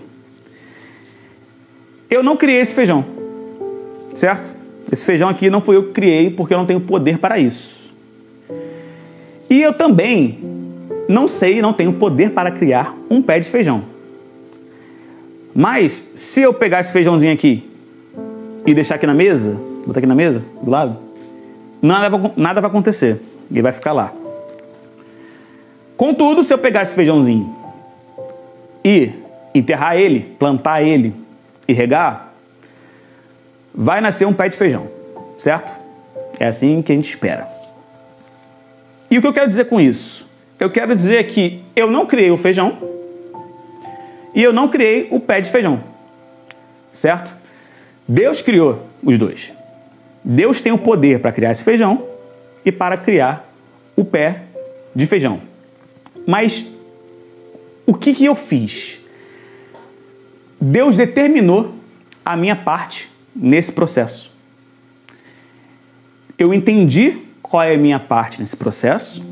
Eu 2.09 2.23
não 2.23 2.37
criei 2.37 2.61
esse 2.61 2.75
feijão, 2.75 3.05
certo? 4.15 4.55
Esse 4.91 5.05
feijão 5.05 5.29
aqui 5.29 5.51
não 5.51 5.61
foi 5.61 5.77
eu 5.77 5.85
que 5.89 5.93
criei 5.93 6.31
porque 6.31 6.55
eu 6.55 6.59
não 6.59 6.67
tenho 6.67 6.81
poder 6.81 7.19
para 7.19 7.39
isso. 7.39 7.93
E 9.51 9.61
eu 9.61 9.73
também 9.73 10.58
não 11.09 11.27
sei, 11.27 11.63
não 11.63 11.73
tenho 11.73 11.95
poder 11.95 12.33
para 12.33 12.51
criar 12.51 12.95
um 13.11 13.23
pé 13.23 13.41
de 13.41 13.49
feijão. 13.49 13.83
Mas 15.55 16.07
se 16.15 16.43
eu 16.43 16.53
pegar 16.53 16.81
esse 16.81 16.93
feijãozinho 16.93 17.33
aqui 17.33 17.69
e 18.67 18.75
deixar 18.75 18.97
aqui 18.97 19.07
na 19.07 19.15
mesa, 19.15 19.57
botar 19.87 20.01
aqui 20.01 20.07
na 20.07 20.15
mesa, 20.15 20.45
do 20.63 20.71
lado, 20.71 20.99
nada, 21.81 22.33
nada 22.37 22.61
vai 22.61 22.69
acontecer. 22.69 23.21
Ele 23.51 23.63
vai 23.63 23.73
ficar 23.73 23.93
lá. 23.93 24.13
Contudo, 25.97 26.45
se 26.45 26.53
eu 26.53 26.59
pegar 26.59 26.83
esse 26.83 26.95
feijãozinho 26.95 27.57
e 28.85 29.11
enterrar 29.55 29.97
ele, 29.97 30.37
plantar 30.39 30.83
ele 30.83 31.15
e 31.67 31.73
regar, 31.73 32.35
vai 33.75 34.01
nascer 34.01 34.27
um 34.27 34.33
pé 34.33 34.49
de 34.49 34.57
feijão, 34.57 34.89
certo? 35.39 35.75
É 36.39 36.47
assim 36.47 36.83
que 36.83 36.93
a 36.93 36.95
gente 36.95 37.09
espera. 37.09 37.49
E 39.11 39.17
o 39.17 39.21
que 39.23 39.27
eu 39.27 39.33
quero 39.33 39.49
dizer 39.49 39.65
com 39.65 39.81
isso? 39.81 40.28
Eu 40.59 40.71
quero 40.71 40.95
dizer 40.95 41.29
que 41.29 41.63
eu 41.77 41.91
não 41.91 42.07
criei 42.07 42.31
o 42.31 42.37
feijão 42.37 42.79
e 44.35 44.43
eu 44.43 44.53
não 44.53 44.69
criei 44.69 45.07
o 45.11 45.21
pé 45.21 45.41
de 45.41 45.51
feijão. 45.51 45.83
Certo? 46.93 47.37
Deus 48.07 48.43
criou 48.43 48.87
os 49.03 49.19
dois. 49.19 49.53
Deus 50.25 50.61
tem 50.61 50.73
o 50.73 50.79
poder 50.79 51.21
para 51.21 51.33
criar 51.33 51.53
esse 51.53 51.63
feijão 51.63 52.05
e 52.65 52.73
para 52.73 52.97
criar 52.97 53.49
o 53.97 54.05
pé 54.05 54.43
de 54.95 55.07
feijão. 55.07 55.41
Mas 56.27 56.67
o 57.87 57.95
que, 57.95 58.13
que 58.13 58.25
eu 58.25 58.35
fiz? 58.35 58.99
Deus 60.61 60.97
determinou 60.97 61.75
a 62.25 62.37
minha 62.37 62.57
parte 62.57 63.09
nesse 63.35 63.73
processo. 63.73 64.33
Eu 66.37 66.53
entendi 66.53 67.19
qual 67.41 67.63
é 67.63 67.75
a 67.75 67.79
minha 67.79 67.99
parte 67.99 68.41
nesse 68.41 68.57
processo 68.57 69.23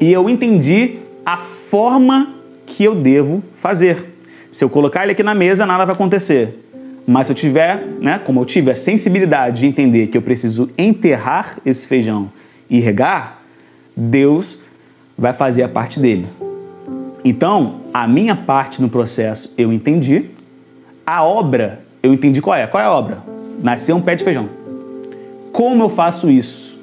e 0.00 0.12
eu 0.12 0.28
entendi 0.28 0.98
a 1.24 1.38
forma 1.38 2.34
que 2.66 2.84
eu 2.84 2.94
devo 2.94 3.42
fazer. 3.54 4.04
Se 4.50 4.64
eu 4.64 4.70
colocar 4.70 5.02
ele 5.02 5.12
aqui 5.12 5.22
na 5.22 5.34
mesa, 5.34 5.66
nada 5.66 5.84
vai 5.84 5.94
acontecer. 5.94 6.60
Mas 7.06 7.26
se 7.26 7.32
eu 7.32 7.36
tiver, 7.36 7.84
né, 8.00 8.18
como 8.18 8.40
eu 8.40 8.44
tive 8.44 8.70
a 8.70 8.74
sensibilidade 8.74 9.60
de 9.60 9.66
entender 9.66 10.06
que 10.06 10.16
eu 10.16 10.22
preciso 10.22 10.70
enterrar 10.78 11.58
esse 11.64 11.86
feijão 11.86 12.30
e 12.68 12.80
regar, 12.80 13.42
Deus 13.96 14.58
vai 15.16 15.32
fazer 15.32 15.62
a 15.62 15.68
parte 15.68 16.00
dele. 16.00 16.26
Então, 17.24 17.80
a 17.92 18.06
minha 18.08 18.34
parte 18.34 18.80
no 18.80 18.88
processo 18.88 19.52
eu 19.56 19.72
entendi, 19.72 20.26
a 21.06 21.22
obra 21.24 21.80
eu 22.02 22.12
entendi 22.12 22.40
qual 22.40 22.56
é. 22.56 22.66
Qual 22.66 22.82
é 22.82 22.86
a 22.86 22.92
obra? 22.92 23.34
nascer 23.62 23.94
um 23.94 24.00
pé 24.00 24.14
de 24.14 24.24
feijão. 24.24 24.48
Como 25.52 25.84
eu 25.84 25.88
faço 25.88 26.30
isso? 26.30 26.78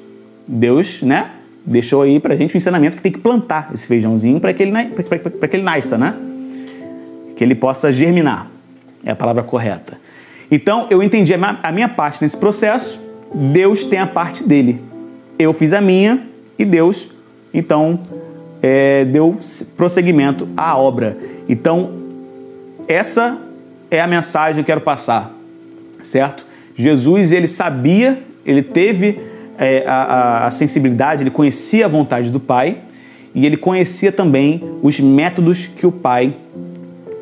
Deus, 0.46 1.02
né? 1.02 1.30
Deixou 1.64 2.02
aí 2.02 2.18
pra 2.18 2.34
gente 2.34 2.54
o 2.54 2.56
ensinamento 2.56 2.96
que 2.96 3.02
tem 3.02 3.12
que 3.12 3.20
plantar 3.20 3.70
esse 3.72 3.86
feijãozinho 3.86 4.40
para 4.40 4.52
que, 4.52 4.62
ele, 4.62 4.72
que 4.72 5.56
ele 5.56 5.62
nasça, 5.62 5.96
né? 5.96 6.14
Que 7.36 7.44
ele 7.44 7.54
possa 7.54 7.92
germinar. 7.92 8.48
É 9.04 9.12
a 9.12 9.16
palavra 9.16 9.42
correta. 9.42 9.98
Então, 10.50 10.86
eu 10.90 11.02
entendi 11.02 11.32
a 11.34 11.72
minha 11.72 11.88
parte 11.88 12.20
nesse 12.20 12.36
processo, 12.36 13.00
Deus 13.34 13.84
tem 13.84 13.98
a 13.98 14.06
parte 14.06 14.44
dele. 14.44 14.82
Eu 15.38 15.52
fiz 15.52 15.72
a 15.72 15.80
minha 15.80 16.26
e 16.58 16.64
Deus, 16.64 17.08
então, 17.54 18.00
é, 18.62 19.04
deu 19.04 19.38
prosseguimento 19.76 20.46
à 20.56 20.76
obra. 20.76 21.16
Então, 21.48 21.92
essa 22.86 23.38
é 23.90 24.00
a 24.00 24.06
mensagem 24.06 24.56
que 24.56 24.60
eu 24.60 24.74
quero 24.74 24.80
passar, 24.80 25.32
certo? 26.02 26.44
Jesus, 26.76 27.32
ele 27.32 27.46
sabia, 27.46 28.22
ele 28.44 28.62
teve 28.62 29.18
é, 29.62 29.84
a, 29.86 30.46
a 30.46 30.50
sensibilidade, 30.50 31.22
ele 31.22 31.30
conhecia 31.30 31.86
a 31.86 31.88
vontade 31.88 32.30
do 32.30 32.40
Pai 32.40 32.78
e 33.32 33.46
ele 33.46 33.56
conhecia 33.56 34.10
também 34.10 34.62
os 34.82 34.98
métodos 34.98 35.66
que 35.66 35.86
o 35.86 35.92
Pai 35.92 36.34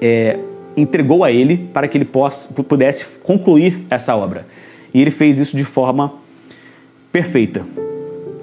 é, 0.01 0.39
entregou 0.75 1.23
a 1.23 1.31
ele 1.31 1.69
para 1.73 1.87
que 1.87 1.99
ele 1.99 2.07
possa, 2.07 2.51
pudesse 2.63 3.05
concluir 3.23 3.85
essa 3.91 4.17
obra. 4.17 4.47
E 4.93 5.01
ele 5.01 5.11
fez 5.11 5.39
isso 5.39 5.55
de 5.55 5.65
forma 5.65 6.15
perfeita. 7.13 7.67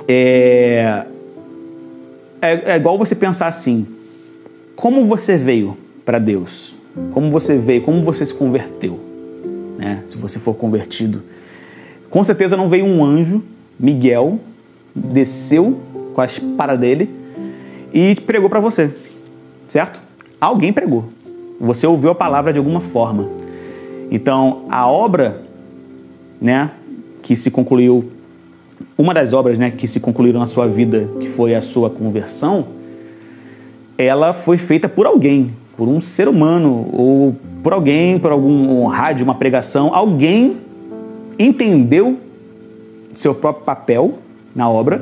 É, 0.07 1.03
é, 2.39 2.73
é 2.73 2.75
igual 2.75 2.97
você 2.99 3.15
pensar 3.15 3.47
assim: 3.47 3.87
como 4.75 5.05
você 5.05 5.37
veio 5.37 5.75
para 6.05 6.19
Deus? 6.19 6.75
Como 7.11 7.31
você 7.31 7.57
veio? 7.57 7.81
Como 7.81 8.03
você 8.03 8.25
se 8.25 8.33
converteu? 8.33 8.99
Né? 9.77 10.03
Se 10.07 10.17
você 10.17 10.39
for 10.39 10.53
convertido, 10.53 11.23
com 12.09 12.23
certeza 12.23 12.55
não 12.55 12.69
veio 12.69 12.85
um 12.85 13.03
anjo, 13.03 13.43
Miguel, 13.79 14.39
desceu 14.95 15.79
com 16.13 16.21
a 16.21 16.25
espada 16.25 16.77
dele 16.77 17.09
e 17.93 18.15
pregou 18.15 18.49
para 18.49 18.59
você, 18.59 18.91
certo? 19.67 20.01
Alguém 20.39 20.73
pregou. 20.73 21.05
Você 21.59 21.87
ouviu 21.87 22.11
a 22.11 22.15
palavra 22.15 22.51
de 22.53 22.59
alguma 22.59 22.79
forma. 22.79 23.27
Então, 24.11 24.65
a 24.69 24.87
obra, 24.87 25.41
né, 26.39 26.71
que 27.21 27.35
se 27.35 27.51
concluiu 27.51 28.05
uma 28.97 29.13
das 29.13 29.33
obras 29.33 29.57
né, 29.57 29.71
que 29.71 29.87
se 29.87 29.99
concluíram 29.99 30.39
na 30.39 30.45
sua 30.45 30.67
vida, 30.67 31.09
que 31.19 31.27
foi 31.27 31.55
a 31.55 31.61
sua 31.61 31.89
conversão, 31.89 32.65
ela 33.97 34.33
foi 34.33 34.57
feita 34.57 34.87
por 34.87 35.05
alguém, 35.05 35.51
por 35.75 35.87
um 35.87 35.99
ser 35.99 36.27
humano, 36.27 36.87
ou 36.93 37.35
por 37.63 37.73
alguém, 37.73 38.19
por 38.19 38.31
algum 38.31 38.83
um 38.83 38.85
rádio, 38.85 39.23
uma 39.23 39.35
pregação. 39.35 39.93
Alguém 39.93 40.57
entendeu 41.37 42.17
seu 43.17 43.33
próprio 43.33 43.65
papel 43.65 44.19
na 44.55 44.69
obra 44.69 45.01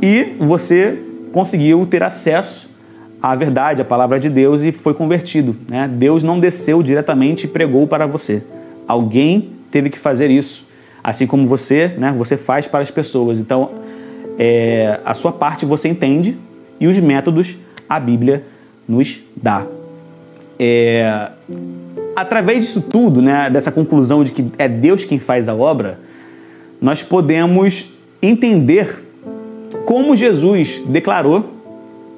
e 0.00 0.34
você 0.38 0.98
conseguiu 1.30 1.86
ter 1.86 2.02
acesso 2.02 2.68
à 3.22 3.36
verdade, 3.36 3.82
à 3.82 3.84
palavra 3.84 4.18
de 4.18 4.28
Deus 4.28 4.62
e 4.62 4.72
foi 4.72 4.94
convertido. 4.94 5.54
Né? 5.68 5.88
Deus 5.88 6.24
não 6.24 6.40
desceu 6.40 6.82
diretamente 6.82 7.44
e 7.44 7.48
pregou 7.48 7.86
para 7.86 8.06
você. 8.06 8.42
Alguém 8.88 9.50
teve 9.70 9.90
que 9.90 9.98
fazer 9.98 10.30
isso 10.30 10.66
assim 11.04 11.26
como 11.26 11.46
você, 11.46 11.88
né, 11.98 12.14
você 12.16 12.36
faz 12.36 12.66
para 12.66 12.80
as 12.80 12.90
pessoas. 12.90 13.38
Então, 13.38 13.70
é, 14.38 15.00
a 15.04 15.14
sua 15.14 15.32
parte 15.32 15.66
você 15.66 15.88
entende 15.88 16.36
e 16.80 16.86
os 16.86 16.98
métodos 16.98 17.56
a 17.88 17.98
Bíblia 17.98 18.44
nos 18.88 19.20
dá. 19.36 19.66
É, 20.58 21.28
através 22.14 22.64
disso 22.64 22.80
tudo, 22.80 23.20
né, 23.20 23.50
dessa 23.50 23.72
conclusão 23.72 24.22
de 24.22 24.30
que 24.30 24.46
é 24.58 24.68
Deus 24.68 25.04
quem 25.04 25.18
faz 25.18 25.48
a 25.48 25.54
obra, 25.54 25.98
nós 26.82 27.02
podemos 27.02 27.86
entender 28.20 29.02
como 29.86 30.16
Jesus 30.16 30.82
declarou, 30.86 31.50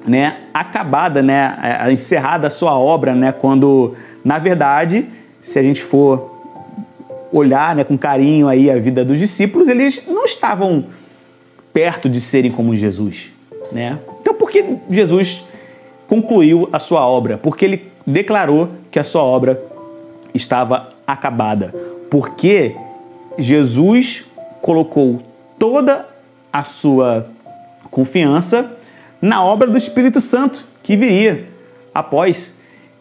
né, 0.07 0.41
acabada, 0.53 1.21
né, 1.21 1.55
encerrada 1.91 2.47
a 2.47 2.49
sua 2.49 2.77
obra, 2.77 3.13
né, 3.15 3.31
quando 3.31 3.95
na 4.25 4.39
verdade, 4.39 5.07
se 5.39 5.59
a 5.59 5.61
gente 5.61 5.83
for 5.83 6.31
olhar 7.31 7.75
né, 7.75 7.83
com 7.83 7.95
carinho 7.95 8.47
aí 8.47 8.71
a 8.71 8.77
vida 8.79 9.05
dos 9.05 9.19
discípulos, 9.19 9.67
eles 9.67 10.03
não 10.07 10.25
estavam 10.25 10.85
perto 11.71 12.09
de 12.09 12.19
serem 12.19 12.51
como 12.51 12.75
Jesus. 12.75 13.29
Né? 13.71 13.99
Então, 14.19 14.33
por 14.33 14.49
que 14.49 14.65
Jesus 14.89 15.43
concluiu 16.07 16.67
a 16.73 16.79
sua 16.79 17.05
obra? 17.07 17.37
Porque 17.37 17.65
ele 17.65 17.91
declarou 18.05 18.69
que 18.89 18.97
a 18.97 19.03
sua 19.03 19.21
obra 19.21 19.61
estava 20.33 20.93
acabada. 21.05 21.73
Porque 22.09 22.75
Jesus 23.37 24.25
colocou 24.65 25.21
toda 25.59 26.09
a 26.51 26.63
sua 26.63 27.29
confiança 27.91 28.75
na 29.21 29.45
obra 29.45 29.69
do 29.69 29.77
Espírito 29.77 30.19
Santo 30.19 30.65
que 30.81 30.97
viria 30.97 31.47
após. 31.93 32.51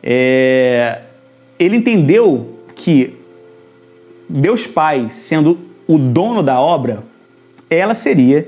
É... 0.03 1.00
Ele 1.59 1.79
entendeu 1.79 2.59
que 2.77 3.14
Deus 4.29 4.66
Pai 4.66 5.07
sendo 5.09 5.59
o 5.88 5.96
dono 5.96 6.42
da 6.42 6.61
obra, 6.61 7.03
ela 7.70 7.94
seria 7.94 8.46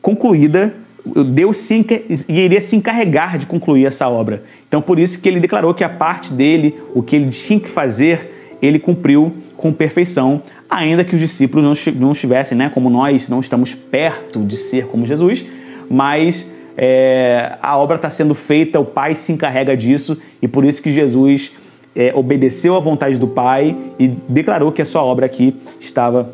concluída, 0.00 0.74
Deus 1.04 1.58
se, 1.58 1.84
iria 2.30 2.62
se 2.62 2.74
encarregar 2.76 3.36
de 3.36 3.44
concluir 3.44 3.84
essa 3.84 4.08
obra. 4.08 4.42
Então, 4.66 4.80
por 4.80 4.98
isso 4.98 5.20
que 5.20 5.28
ele 5.28 5.38
declarou 5.38 5.74
que 5.74 5.84
a 5.84 5.90
parte 5.90 6.32
dele, 6.32 6.80
o 6.94 7.02
que 7.02 7.14
ele 7.14 7.28
tinha 7.28 7.60
que 7.60 7.68
fazer, 7.68 8.56
ele 8.62 8.78
cumpriu 8.78 9.34
com 9.54 9.70
perfeição, 9.70 10.42
ainda 10.68 11.04
que 11.04 11.14
os 11.14 11.20
discípulos 11.20 11.86
não 11.96 12.12
estivessem, 12.12 12.56
né, 12.56 12.70
como 12.72 12.90
nós, 12.90 13.28
não 13.28 13.40
estamos 13.40 13.74
perto 13.74 14.44
de 14.44 14.56
ser 14.56 14.86
como 14.86 15.06
Jesus, 15.06 15.44
mas 15.90 16.48
é, 16.76 17.56
a 17.62 17.76
obra 17.76 17.96
está 17.96 18.10
sendo 18.10 18.34
feita, 18.34 18.78
o 18.78 18.84
Pai 18.84 19.14
se 19.14 19.32
encarrega 19.32 19.76
disso, 19.76 20.18
e 20.42 20.46
por 20.46 20.64
isso 20.64 20.82
que 20.82 20.92
Jesus 20.92 21.52
é, 21.96 22.12
obedeceu 22.14 22.76
à 22.76 22.80
vontade 22.80 23.18
do 23.18 23.26
Pai 23.26 23.76
e 23.98 24.08
declarou 24.08 24.70
que 24.70 24.82
a 24.82 24.84
sua 24.84 25.02
obra 25.02 25.26
aqui 25.26 25.56
estava 25.80 26.32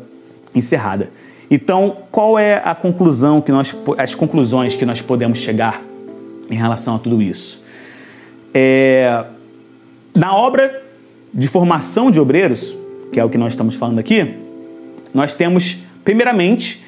encerrada. 0.53 1.09
Então, 1.49 1.97
qual 2.11 2.37
é 2.37 2.61
a 2.63 2.75
conclusão 2.75 3.39
que 3.39 3.51
nós, 3.51 3.75
as 3.97 4.15
conclusões 4.15 4.75
que 4.75 4.85
nós 4.85 5.01
podemos 5.01 5.39
chegar 5.39 5.81
em 6.49 6.55
relação 6.55 6.95
a 6.95 6.99
tudo 6.99 7.21
isso? 7.21 7.63
É, 8.53 9.23
na 10.13 10.35
obra 10.35 10.83
de 11.33 11.47
formação 11.47 12.09
de 12.09 12.19
obreiros, 12.19 12.75
que 13.11 13.19
é 13.19 13.23
o 13.23 13.29
que 13.29 13.37
nós 13.37 13.53
estamos 13.53 13.75
falando 13.75 13.99
aqui, 13.99 14.33
nós 15.13 15.33
temos, 15.33 15.77
primeiramente, 16.03 16.83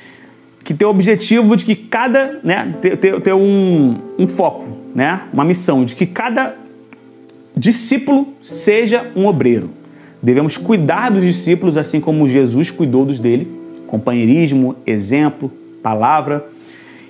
que 0.64 0.74
ter 0.74 0.86
o 0.86 0.90
objetivo 0.90 1.56
de 1.56 1.64
que 1.64 1.76
cada, 1.76 2.40
né, 2.44 2.76
ter, 2.82 2.98
ter, 2.98 3.22
ter 3.22 3.34
um, 3.34 3.96
um 4.20 4.28
foco, 4.28 4.66
né, 4.94 5.22
uma 5.32 5.46
missão, 5.46 5.86
de 5.86 5.96
que 5.96 6.06
cada 6.06 6.56
discípulo 7.56 8.28
seja 8.44 9.10
um 9.16 9.26
obreiro. 9.26 9.70
Devemos 10.22 10.58
cuidar 10.58 11.10
dos 11.10 11.24
discípulos 11.24 11.78
assim 11.78 12.02
como 12.02 12.28
Jesus 12.28 12.70
cuidou 12.70 13.06
dos 13.06 13.20
dele, 13.20 13.48
companheirismo, 13.88 14.76
exemplo, 14.86 15.52
palavra, 15.82 16.46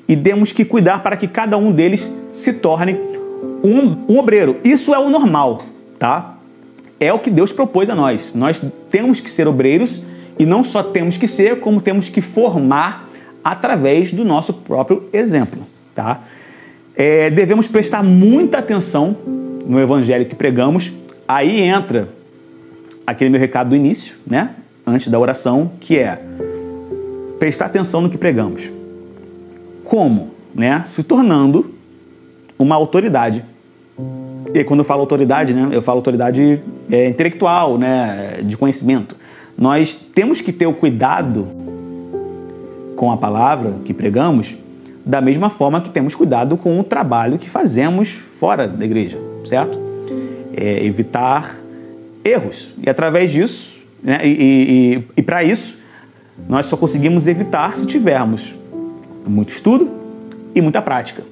e 0.07 0.15
temos 0.15 0.51
que 0.51 0.63
cuidar 0.63 1.01
para 1.01 1.17
que 1.17 1.27
cada 1.27 1.57
um 1.57 1.71
deles 1.71 2.13
se 2.31 2.53
torne 2.53 2.97
um, 3.63 4.13
um 4.13 4.19
obreiro. 4.19 4.57
Isso 4.63 4.93
é 4.93 4.99
o 4.99 5.09
normal, 5.09 5.63
tá? 5.97 6.36
É 6.99 7.13
o 7.13 7.19
que 7.19 7.29
Deus 7.29 7.51
propôs 7.51 7.89
a 7.89 7.95
nós. 7.95 8.33
Nós 8.33 8.61
temos 8.89 9.19
que 9.19 9.29
ser 9.29 9.47
obreiros 9.47 10.01
e 10.39 10.45
não 10.45 10.63
só 10.63 10.81
temos 10.83 11.17
que 11.17 11.27
ser, 11.27 11.59
como 11.59 11.81
temos 11.81 12.09
que 12.09 12.21
formar 12.21 13.09
através 13.43 14.11
do 14.11 14.25
nosso 14.25 14.53
próprio 14.53 15.07
exemplo, 15.13 15.61
tá? 15.93 16.21
É, 16.95 17.29
devemos 17.29 17.67
prestar 17.67 18.03
muita 18.03 18.57
atenção 18.57 19.15
no 19.65 19.79
evangelho 19.79 20.25
que 20.25 20.35
pregamos, 20.35 20.91
aí 21.27 21.61
entra 21.61 22.09
aquele 23.05 23.29
meu 23.29 23.39
recado 23.39 23.69
do 23.69 23.75
início, 23.75 24.15
né? 24.25 24.55
Antes 24.85 25.07
da 25.07 25.19
oração, 25.19 25.71
que 25.79 25.97
é 25.97 26.19
prestar 27.39 27.65
atenção 27.67 28.01
no 28.01 28.09
que 28.09 28.17
pregamos. 28.17 28.71
Como? 29.83 30.31
Né? 30.53 30.81
Se 30.85 31.03
tornando 31.03 31.73
uma 32.57 32.75
autoridade. 32.75 33.45
E 34.53 34.63
quando 34.63 34.79
eu 34.79 34.85
falo 34.85 35.01
autoridade, 35.01 35.53
né, 35.53 35.69
eu 35.71 35.81
falo 35.81 35.97
autoridade 35.97 36.61
é, 36.89 37.07
intelectual, 37.07 37.77
né, 37.77 38.39
de 38.43 38.57
conhecimento. 38.57 39.15
Nós 39.57 39.93
temos 39.93 40.41
que 40.41 40.51
ter 40.51 40.67
o 40.67 40.73
cuidado 40.73 41.47
com 42.95 43.11
a 43.11 43.17
palavra 43.17 43.75
que 43.85 43.93
pregamos, 43.93 44.55
da 45.05 45.21
mesma 45.21 45.49
forma 45.49 45.81
que 45.81 45.89
temos 45.89 46.15
cuidado 46.15 46.57
com 46.57 46.79
o 46.79 46.83
trabalho 46.83 47.37
que 47.37 47.49
fazemos 47.49 48.09
fora 48.09 48.67
da 48.67 48.83
igreja 48.83 49.17
certo? 49.47 49.79
É, 50.53 50.83
evitar 50.85 51.55
erros. 52.23 52.73
E 52.83 52.89
através 52.89 53.31
disso, 53.31 53.81
né, 54.03 54.19
e, 54.23 54.27
e, 54.27 55.03
e 55.17 55.23
para 55.23 55.43
isso, 55.43 55.77
nós 56.47 56.65
só 56.65 56.77
conseguimos 56.77 57.27
evitar 57.27 57.75
se 57.75 57.85
tivermos 57.87 58.53
muito 59.25 59.49
estudo 59.49 59.89
e 60.53 60.61
muita 60.61 60.81
prática. 60.81 61.23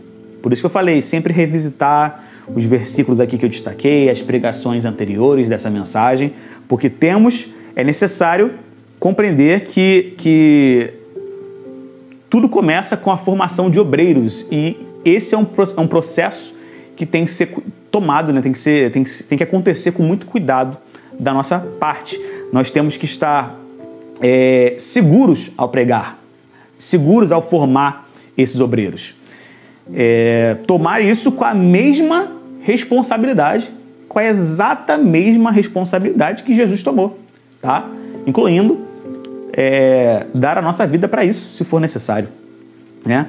Por 0.42 0.52
isso 0.54 0.62
que 0.62 0.66
eu 0.66 0.72
falei, 0.72 1.02
sempre 1.02 1.34
revisitar 1.34 2.24
os 2.54 2.66
versículos 2.66 3.20
aqui 3.20 3.38
que 3.38 3.46
eu 3.46 3.50
destaquei, 3.50 4.10
as 4.10 4.22
pregações 4.22 4.86
anteriores 4.86 5.50
dessa 5.50 5.70
mensagem, 5.70 6.34
porque 6.68 6.90
temos, 6.90 7.48
é 7.76 7.84
necessário 7.84 8.54
compreender 9.00 9.62
que, 9.62 10.14
que 10.18 10.94
tudo 12.30 12.50
começa 12.50 12.96
com 12.98 13.12
a 13.12 13.18
formação 13.18 13.70
de 13.70 13.80
obreiros 13.80 14.46
e 14.52 14.78
esse 15.04 15.36
é 15.36 15.38
um, 15.38 15.46
é 15.78 15.80
um 15.80 15.88
processo 15.88 16.56
que 16.96 17.06
tem 17.06 17.26
que 17.26 17.32
ser 17.32 17.54
tomado, 17.92 18.34
né? 18.34 18.42
tem, 18.42 18.52
que 18.52 18.60
ser, 18.60 18.92
tem, 18.92 19.04
que, 19.04 19.24
tem 19.24 19.38
que 19.38 19.44
acontecer 19.44 19.92
com 19.92 20.04
muito 20.04 20.26
cuidado 20.26 20.78
da 21.20 21.34
nossa 21.34 21.60
parte. 21.80 22.20
Nós 22.52 22.72
temos 22.72 22.98
que 22.98 23.06
estar 23.06 23.58
é, 24.22 24.76
seguros 24.78 25.52
ao 25.58 25.70
pregar, 25.70 26.20
seguros 26.78 27.32
ao 27.32 27.42
formar 27.42 28.10
esses 28.38 28.60
obreiros. 28.60 29.14
É, 29.94 30.58
tomar 30.66 31.02
isso 31.02 31.32
com 31.32 31.44
a 31.44 31.54
mesma 31.54 32.35
responsabilidade, 32.66 33.72
com 34.10 34.18
a 34.18 34.26
exata 34.26 34.98
mesma 34.98 35.52
responsabilidade 35.52 36.44
que 36.44 36.54
Jesus 36.54 36.82
tomou, 36.82 37.20
tá? 37.62 37.88
Incluindo 38.26 38.80
é, 39.54 40.26
dar 40.34 40.58
a 40.58 40.64
nossa 40.64 40.86
vida 40.88 41.08
para 41.08 41.24
isso, 41.24 41.54
se 41.54 41.64
for 41.64 41.80
necessário, 41.80 42.28
né? 43.06 43.28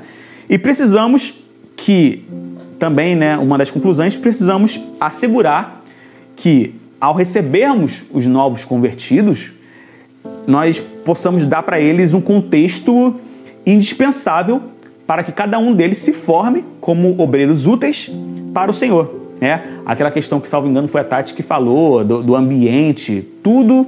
E 0.49 0.57
precisamos 0.57 1.35
que 1.77 2.25
também, 2.79 3.15
né, 3.15 3.37
uma 3.37 3.59
das 3.59 3.71
conclusões, 3.71 4.17
precisamos 4.17 4.81
assegurar 4.99 5.81
que 6.35 6.75
ao 6.99 7.15
recebermos 7.15 8.05
os 8.11 8.27
novos 8.27 8.65
convertidos, 8.65 9.51
nós 10.47 10.81
possamos 11.05 11.45
dar 11.45 11.63
para 11.63 11.79
eles 11.79 12.15
um 12.15 12.23
contexto 12.23 13.21
indispensável 13.67 14.63
para 15.07 15.23
que 15.23 15.31
cada 15.31 15.59
um 15.59 15.75
deles 15.75 15.99
se 15.99 16.13
forme 16.13 16.65
como 16.81 17.21
obreiros 17.21 17.67
úteis 17.67 18.11
para 18.55 18.71
o 18.71 18.75
Senhor. 18.75 19.26
É 19.41 19.61
aquela 19.85 20.11
questão 20.11 20.41
que, 20.41 20.49
salvo 20.49 20.69
engano, 20.69 20.89
foi 20.89 21.01
a 21.01 21.05
Tati 21.05 21.35
que 21.35 21.43
falou 21.43 22.05
do, 22.05 22.23
do 22.23 22.35
ambiente, 22.35 23.27
tudo 23.43 23.87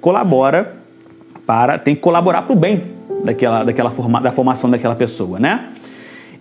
colabora 0.00 0.76
para 1.46 1.78
tem 1.78 1.94
que 1.94 2.00
colaborar 2.00 2.42
para 2.42 2.52
o 2.52 2.56
bem 2.56 2.84
daquela, 3.24 3.64
daquela 3.64 3.90
forma, 3.90 4.20
da 4.20 4.30
formação 4.32 4.70
daquela 4.70 4.94
pessoa, 4.94 5.38
né? 5.38 5.68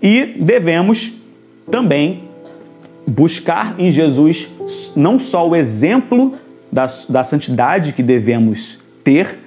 E 0.02 0.26
devemos 0.40 1.14
também 1.70 2.24
buscar 3.06 3.76
em 3.78 3.92
Jesus 3.92 4.50
não 4.96 5.20
só 5.20 5.48
o 5.48 5.56
exemplo 5.56 6.36
da, 6.72 6.88
da 7.10 7.24
santidade 7.24 7.94
que 7.94 8.04
devemos 8.04 8.80
ter, 9.04 9.38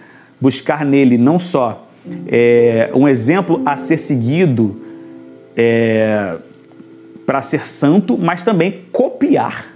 buscar 0.41 0.85
nele 0.85 1.17
não 1.17 1.39
só 1.39 1.87
é, 2.29 2.91
um 2.95 3.09
exemplo 3.09 3.63
a 3.65 3.77
ser 3.77 3.99
seguido 3.99 4.77
é, 5.57 6.37
para 7.27 7.43
ser 7.43 7.67
santo, 7.67 8.19
mas 8.19 8.43
também 8.43 8.83
copiar 8.93 9.67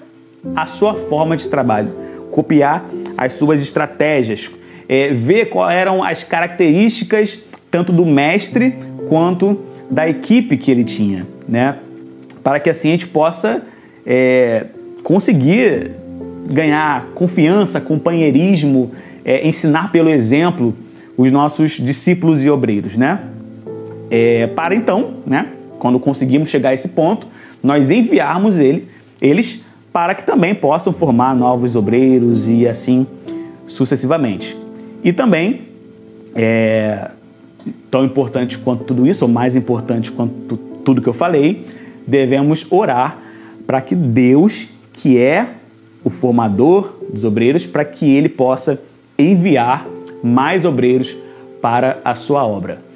a 0.55 0.67
sua 0.67 0.95
forma 0.95 1.37
de 1.37 1.49
trabalho, 1.49 1.91
copiar 2.31 2.85
as 3.17 3.33
suas 3.35 3.61
estratégias, 3.61 4.51
é, 4.89 5.11
ver 5.11 5.47
quais 5.47 5.77
eram 5.77 6.03
as 6.03 6.23
características 6.25 7.39
tanto 7.71 7.93
do 7.93 8.07
mestre 8.07 8.77
quanto 9.09 9.61
da 9.91 10.09
equipe 10.09 10.57
que 10.57 10.71
ele 10.71 10.85
tinha, 10.85 11.27
né? 11.49 11.77
Para 12.43 12.61
que 12.61 12.71
assim 12.71 12.89
a 12.89 12.93
gente 12.93 13.09
possa 13.09 13.63
é, 14.07 14.67
conseguir 15.03 15.93
ganhar 16.51 17.07
confiança, 17.15 17.81
companheirismo, 17.81 18.93
é, 19.25 19.47
ensinar 19.47 19.93
pelo 19.93 20.09
exemplo 20.09 20.75
os 21.17 21.31
nossos 21.31 21.73
discípulos 21.73 22.45
e 22.45 22.51
obreiros, 22.51 22.97
né? 22.97 23.21
É, 24.11 24.47
para 24.47 24.75
então, 24.75 25.15
né? 25.27 25.47
Quando 25.79 25.99
conseguimos 25.99 26.49
chegar 26.49 26.71
a 26.71 26.75
esse 26.75 26.89
ponto, 26.89 27.27
nós 27.63 27.91
enviarmos 27.91 28.59
ele, 28.59 28.89
eles 29.21 29.63
para 29.93 30.15
que 30.15 30.25
também 30.25 30.55
possam 30.55 30.93
formar 30.93 31.35
novos 31.35 31.75
obreiros 31.75 32.49
e 32.49 32.67
assim 32.67 33.07
sucessivamente. 33.67 34.57
E 35.03 35.13
também, 35.13 35.63
é, 36.35 37.11
tão 37.91 38.05
importante 38.05 38.59
quanto 38.59 38.85
tudo 38.85 39.07
isso, 39.07 39.25
ou 39.25 39.31
mais 39.31 39.57
importante 39.57 40.11
quanto 40.13 40.57
tudo 40.85 41.03
que 41.03 41.09
eu 41.09 41.13
falei, 41.13 41.67
devemos 42.07 42.67
orar 42.71 43.19
para 43.67 43.81
que 43.81 43.95
Deus, 43.95 44.69
que 44.93 45.19
é 45.19 45.49
o 46.03 46.11
formador 46.11 46.95
dos 47.13 47.25
obreiros, 47.25 47.67
para 47.67 47.85
que 47.85 48.09
ele 48.09 48.29
possa 48.29 48.81
enviar 49.19 49.87
mais 50.23 50.65
obreiros 50.65 51.15
para 51.61 51.99
a 52.05 52.15
sua 52.15 52.47
obra. 52.47 52.88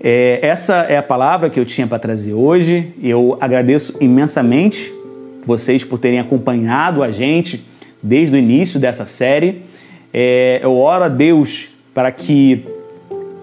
É, 0.00 0.38
essa 0.42 0.76
é 0.82 0.96
a 0.96 1.02
palavra 1.02 1.48
que 1.48 1.58
eu 1.58 1.64
tinha 1.64 1.86
para 1.86 1.98
trazer 1.98 2.32
hoje. 2.32 2.92
Eu 3.02 3.36
agradeço 3.40 3.96
imensamente 4.00 4.92
vocês 5.46 5.84
por 5.84 5.98
terem 5.98 6.18
acompanhado 6.18 7.02
a 7.02 7.10
gente 7.10 7.64
desde 8.02 8.34
o 8.34 8.38
início 8.38 8.78
dessa 8.80 9.06
série. 9.06 9.62
É, 10.12 10.60
eu 10.62 10.76
oro 10.76 11.04
a 11.04 11.08
Deus 11.08 11.68
para 11.92 12.10
que 12.10 12.64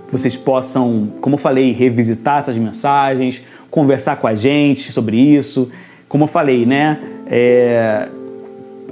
vocês 0.09 0.35
possam, 0.35 1.11
como 1.21 1.35
eu 1.35 1.37
falei, 1.37 1.71
revisitar 1.71 2.39
essas 2.39 2.57
mensagens, 2.57 3.43
conversar 3.69 4.17
com 4.17 4.27
a 4.27 4.35
gente 4.35 4.91
sobre 4.91 5.17
isso. 5.17 5.71
Como 6.07 6.25
eu 6.25 6.27
falei, 6.27 6.65
né? 6.65 6.99
É, 7.27 8.09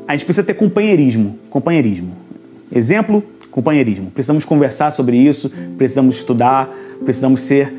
a 0.08 0.16
gente 0.16 0.26
precisa 0.26 0.46
ter 0.46 0.54
companheirismo. 0.54 1.38
Companheirismo. 1.50 2.14
Exemplo, 2.74 3.24
companheirismo. 3.60 4.10
Precisamos 4.12 4.46
conversar 4.46 4.92
sobre 4.92 5.18
isso, 5.18 5.52
precisamos 5.78 6.16
estudar, 6.16 6.70
precisamos 7.04 7.42
ser 7.42 7.74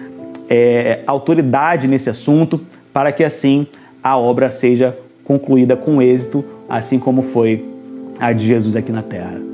é, 0.49 1.01
autoridade 1.07 1.89
nesse 1.89 2.11
assunto 2.11 2.61
para 2.93 3.11
que 3.13 3.25
assim 3.25 3.67
a 4.03 4.19
obra 4.19 4.51
seja 4.51 4.97
concluída 5.25 5.77
com 5.77 6.03
êxito, 6.03 6.45
assim 6.69 6.99
como 6.99 7.23
foi 7.23 7.65
a 8.19 8.33
de 8.33 8.47
Jesus 8.47 8.77
aqui 8.77 8.93
na 8.93 9.03
Terra. 9.03 9.50